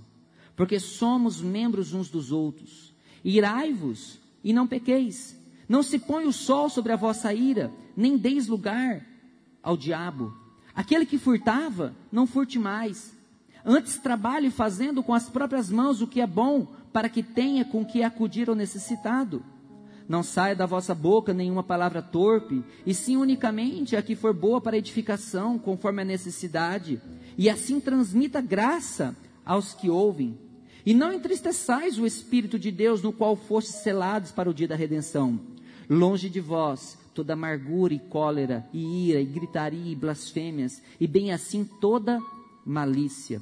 [0.55, 2.91] porque somos membros uns dos outros.
[3.24, 5.38] Irai-vos e não pequeis.
[5.67, 9.05] Não se põe o sol sobre a vossa ira, nem deis lugar
[9.63, 10.34] ao diabo.
[10.76, 13.15] Aquele que furtava, não furte mais.
[13.63, 17.86] Antes trabalhe fazendo com as próprias mãos o que é bom, para que tenha com
[17.86, 19.43] que acudir ao necessitado.
[20.09, 24.59] Não saia da vossa boca nenhuma palavra torpe, e sim unicamente a que for boa
[24.59, 27.01] para edificação, conforme a necessidade,
[27.38, 29.15] e assim transmita graça
[29.45, 30.38] aos que ouvem.
[30.86, 34.75] E não entristeçais o Espírito de Deus, no qual fostes selados para o dia da
[34.75, 35.39] redenção.
[35.89, 41.32] Longe de vós toda amargura e cólera, e ira, e gritaria, e blasfêmias, e bem
[41.32, 42.21] assim toda
[42.65, 43.41] malícia.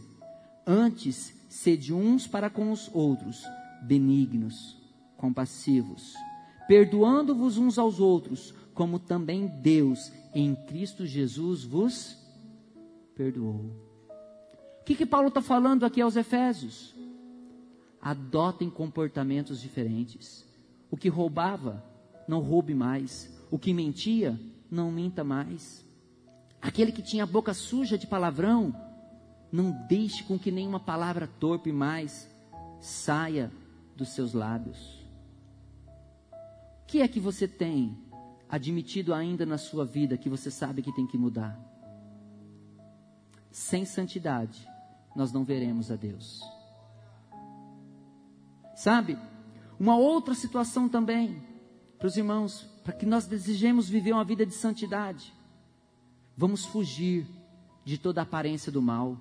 [0.65, 3.43] Antes, sede uns para com os outros,
[3.83, 4.77] benignos,
[5.17, 6.13] compassivos,
[6.67, 12.17] perdoando-vos uns aos outros, como também Deus, em Cristo Jesus, vos
[13.15, 13.71] perdoou.
[14.81, 16.95] O que, que Paulo está falando aqui aos Efésios?
[18.01, 20.45] Adotem comportamentos diferentes.
[20.89, 21.83] O que roubava,
[22.27, 23.29] não roube mais.
[23.51, 24.39] O que mentia,
[24.69, 25.85] não minta mais.
[26.61, 28.73] Aquele que tinha a boca suja de palavrão,
[29.51, 32.29] não deixe com que nenhuma palavra torpe mais
[32.79, 33.51] saia
[33.95, 34.99] dos seus lábios.
[36.31, 37.97] O que é que você tem
[38.47, 41.59] admitido ainda na sua vida que você sabe que tem que mudar?
[43.51, 44.67] Sem santidade,
[45.15, 46.41] nós não veremos a Deus.
[48.79, 49.17] Sabe?
[49.77, 51.43] Uma outra situação também,
[51.97, 55.33] para os irmãos, para que nós desejemos viver uma vida de santidade,
[56.37, 57.27] vamos fugir
[57.83, 59.17] de toda aparência do mal.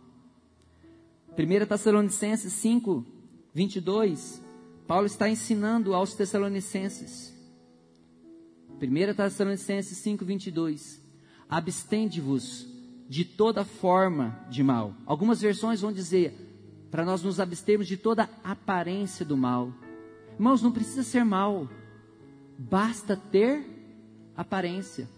[1.36, 3.04] 1 Tessalonicenses 5,
[3.52, 4.40] 22,
[4.86, 7.34] Paulo está ensinando aos Tessalonicenses.
[8.80, 11.02] 1 Tessalonicenses 5, 22.
[11.48, 12.64] Abstende-vos
[13.08, 14.94] de toda forma de mal.
[15.04, 16.47] Algumas versões vão dizer
[16.90, 19.72] para nós nos abstermos de toda aparência do mal.
[20.34, 21.68] Irmãos, não precisa ser mal,
[22.58, 23.64] basta ter
[24.36, 25.08] aparência.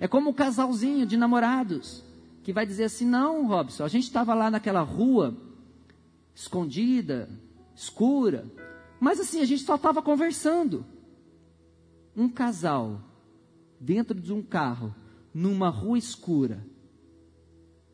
[0.00, 2.04] É como o um casalzinho de namorados
[2.42, 5.36] que vai dizer assim: não, Robson, a gente estava lá naquela rua,
[6.34, 7.28] escondida,
[7.74, 8.46] escura,
[9.00, 10.84] mas assim, a gente só estava conversando.
[12.16, 13.00] Um casal,
[13.78, 14.94] dentro de um carro,
[15.32, 16.64] numa rua escura,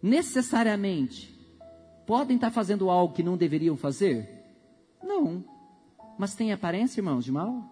[0.03, 1.34] necessariamente,
[2.07, 4.29] podem estar fazendo algo que não deveriam fazer?
[5.03, 5.45] Não.
[6.19, 7.63] Mas tem aparência, irmãos, de mal?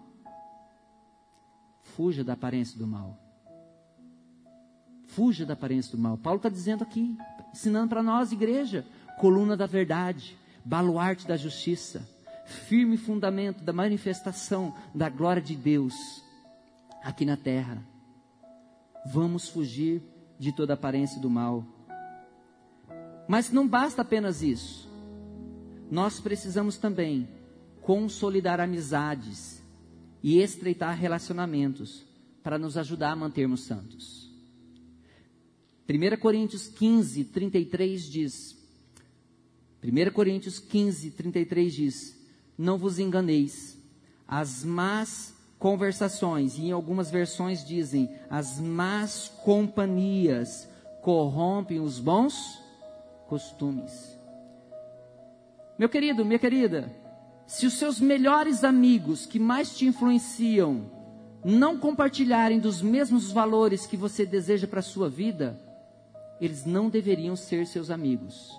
[1.81, 3.17] Fuja da aparência do mal.
[5.07, 6.17] Fuja da aparência do mal.
[6.17, 7.15] Paulo está dizendo aqui,
[7.53, 8.85] ensinando para nós, igreja,
[9.19, 12.07] coluna da verdade, baluarte da justiça,
[12.45, 15.93] firme fundamento da manifestação da glória de Deus
[17.03, 17.83] aqui na terra.
[19.05, 20.01] Vamos fugir
[20.39, 21.63] de toda aparência do mal.
[23.27, 24.89] Mas não basta apenas isso.
[25.89, 27.27] Nós precisamos também
[27.81, 29.61] consolidar amizades
[30.21, 32.05] e estreitar relacionamentos
[32.41, 34.31] para nos ajudar a mantermos santos.
[35.87, 38.57] 1 Coríntios 15, 33 diz:
[39.83, 42.17] 1 Coríntios 15, 33 diz:
[42.57, 43.77] Não vos enganeis,
[44.27, 50.67] as más conversações, e em algumas versões dizem, as más companhias
[51.01, 52.62] corrompem os bons
[53.33, 54.15] costumes.
[55.75, 56.95] Meu querido, minha querida,
[57.47, 60.91] se os seus melhores amigos que mais te influenciam
[61.43, 65.59] não compartilharem dos mesmos valores que você deseja para a sua vida,
[66.39, 68.51] eles não deveriam ser seus amigos.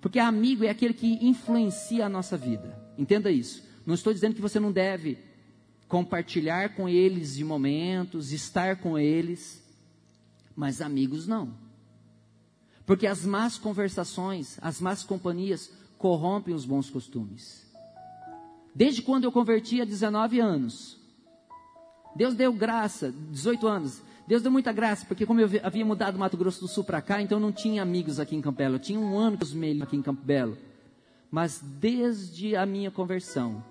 [0.00, 2.82] Porque amigo é aquele que influencia a nossa vida.
[2.96, 3.62] Entenda isso.
[3.84, 5.18] Não estou dizendo que você não deve
[5.86, 9.62] compartilhar com eles de momentos, estar com eles,
[10.56, 11.59] mas amigos não.
[12.90, 17.64] Porque as más conversações, as más companhias corrompem os bons costumes.
[18.74, 20.98] Desde quando eu converti há 19 anos,
[22.16, 26.18] Deus deu graça, 18 anos, Deus deu muita graça, porque como eu havia mudado do
[26.18, 28.74] Mato Grosso do Sul para cá, então não tinha amigos aqui em Campelo.
[28.74, 30.58] Eu tinha um ano meio aqui em Campo Belo.
[31.30, 33.64] Mas desde a minha conversão,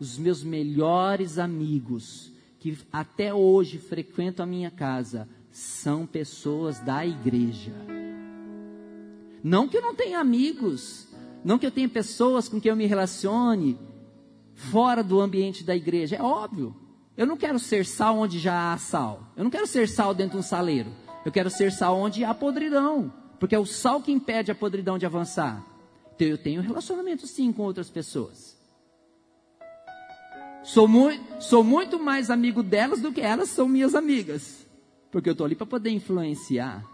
[0.00, 7.72] os meus melhores amigos, que até hoje frequentam a minha casa, são pessoas da igreja.
[9.44, 11.06] Não que eu não tenha amigos,
[11.44, 13.78] não que eu tenha pessoas com quem eu me relacione
[14.54, 16.74] fora do ambiente da igreja, é óbvio.
[17.14, 19.22] Eu não quero ser sal onde já há sal.
[19.36, 20.90] Eu não quero ser sal dentro de um saleiro.
[21.26, 23.12] Eu quero ser sal onde há podridão.
[23.38, 25.62] Porque é o sal que impede a podridão de avançar.
[26.14, 28.56] Então eu tenho relacionamento sim com outras pessoas.
[30.62, 34.66] Sou, mu sou muito mais amigo delas do que elas são minhas amigas.
[35.12, 36.93] Porque eu estou ali para poder influenciar.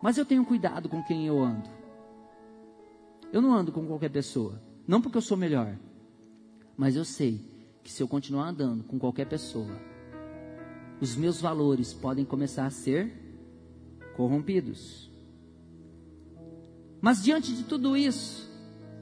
[0.00, 1.68] Mas eu tenho cuidado com quem eu ando.
[3.32, 4.60] Eu não ando com qualquer pessoa.
[4.86, 5.76] Não porque eu sou melhor.
[6.76, 7.40] Mas eu sei
[7.82, 9.80] que se eu continuar andando com qualquer pessoa,
[11.00, 13.12] os meus valores podem começar a ser
[14.16, 15.10] corrompidos.
[17.00, 18.48] Mas diante de tudo isso,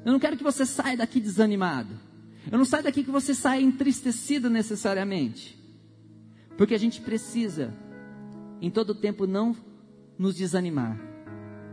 [0.05, 1.95] eu não quero que você saia daqui desanimado.
[2.51, 5.59] Eu não saio daqui que você saia entristecido necessariamente.
[6.57, 7.75] Porque a gente precisa,
[8.61, 9.55] em todo tempo, não
[10.19, 10.99] nos desanimar.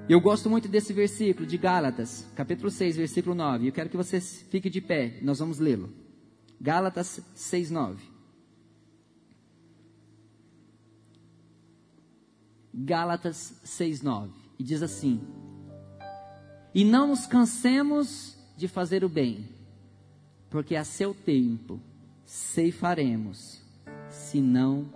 [0.07, 3.67] Eu gosto muito desse versículo de Gálatas, capítulo 6, versículo 9.
[3.67, 5.89] Eu quero que você fique de pé, nós vamos lê-lo.
[6.59, 8.03] Gálatas 6, 9.
[12.73, 14.31] Gálatas 6, 9.
[14.59, 15.21] E diz assim:
[16.73, 19.47] E não nos cansemos de fazer o bem,
[20.49, 21.79] porque a seu tempo
[22.25, 23.61] ceifaremos,
[24.09, 24.91] se não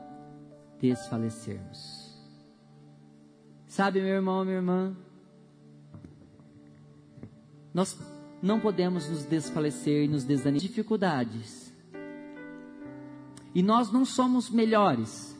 [0.79, 1.96] desfalecermos.
[3.77, 4.97] Sabe, meu irmão, minha irmã,
[7.71, 7.95] nós
[8.41, 11.71] não podemos nos desfalecer e nos desanimar dificuldades.
[13.53, 15.37] E nós não somos melhores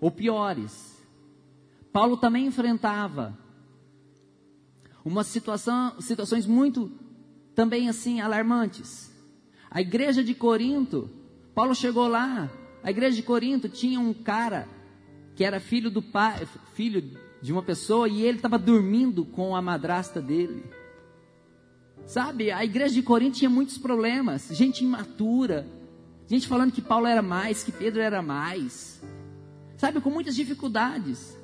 [0.00, 1.00] ou piores.
[1.92, 3.38] Paulo também enfrentava
[5.04, 6.90] uma situação, situações muito
[7.54, 9.08] também assim alarmantes.
[9.70, 11.08] A igreja de Corinto,
[11.54, 12.50] Paulo chegou lá,
[12.82, 14.66] a igreja de Corinto tinha um cara
[15.34, 17.02] que era filho do pai, filho
[17.40, 20.64] de uma pessoa e ele estava dormindo com a madrasta dele.
[22.06, 25.66] Sabe, a igreja de Corinto tinha muitos problemas, gente imatura,
[26.26, 29.00] gente falando que Paulo era mais, que Pedro era mais,
[29.76, 31.36] sabe, com muitas dificuldades.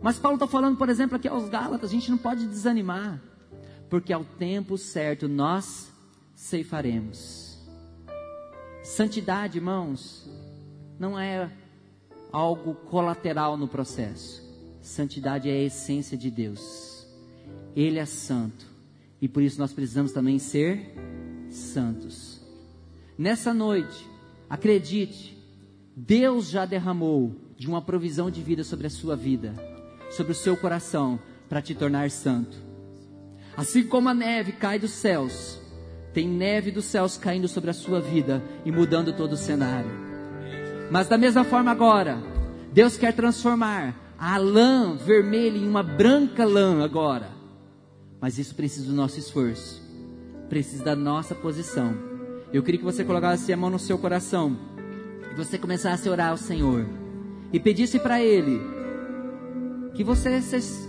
[0.00, 3.20] Mas Paulo está falando, por exemplo, aqui aos Gálatas, a gente não pode desanimar,
[3.88, 5.90] porque ao tempo certo nós
[6.34, 7.58] ceifaremos.
[8.82, 10.28] Santidade, irmãos,
[10.98, 11.50] não é
[12.32, 14.42] algo colateral no processo.
[14.80, 17.06] Santidade é a essência de Deus.
[17.76, 18.66] Ele é santo.
[19.20, 20.94] E por isso nós precisamos também ser
[21.50, 22.40] santos.
[23.18, 24.08] Nessa noite,
[24.48, 25.36] acredite,
[25.94, 29.54] Deus já derramou de uma provisão de vida sobre a sua vida,
[30.10, 31.18] sobre o seu coração,
[31.48, 32.56] para te tornar santo.
[33.56, 35.60] Assim como a neve cai dos céus,
[36.14, 40.09] tem neve dos céus caindo sobre a sua vida e mudando todo o cenário.
[40.90, 42.18] Mas da mesma forma agora,
[42.72, 47.28] Deus quer transformar a lã vermelha em uma branca lã agora.
[48.20, 49.80] Mas isso precisa do nosso esforço,
[50.48, 51.94] precisa da nossa posição.
[52.52, 54.56] Eu queria que você colocasse a mão no seu coração
[55.30, 56.84] e você começasse a orar ao Senhor
[57.52, 58.60] e pedisse para Ele
[59.94, 60.40] que você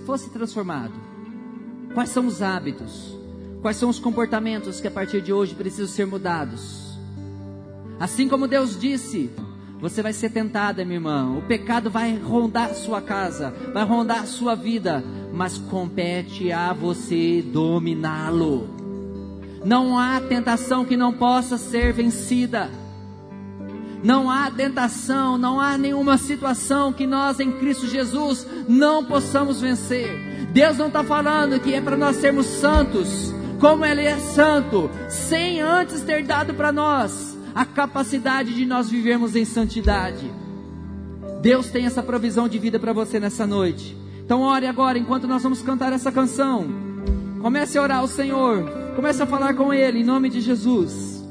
[0.05, 0.93] fosse transformado.
[1.93, 3.15] Quais são os hábitos?
[3.61, 6.97] Quais são os comportamentos que a partir de hoje precisam ser mudados?
[7.99, 9.29] Assim como Deus disse,
[9.81, 11.35] você vai ser tentada, minha irmã.
[11.35, 15.03] O pecado vai rondar sua casa, vai rondar sua vida,
[15.33, 18.69] mas compete a você dominá-lo.
[19.65, 22.69] Não há tentação que não possa ser vencida.
[24.03, 30.47] Não há tentação, não há nenhuma situação que nós em Cristo Jesus não possamos vencer.
[30.51, 35.59] Deus não está falando que é para nós sermos santos, como Ele é santo, sem
[35.59, 40.31] antes ter dado para nós a capacidade de nós vivermos em santidade.
[41.41, 43.97] Deus tem essa provisão de vida para você nessa noite.
[44.23, 46.67] Então ore agora enquanto nós vamos cantar essa canção.
[47.41, 48.69] Comece a orar ao Senhor.
[48.95, 51.21] Comece a falar com Ele em nome de Jesus.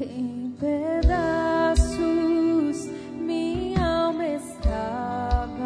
[0.00, 2.06] Em pedaços
[3.18, 5.58] minha alma estava,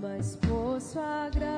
[0.00, 1.51] mas posso agradecer.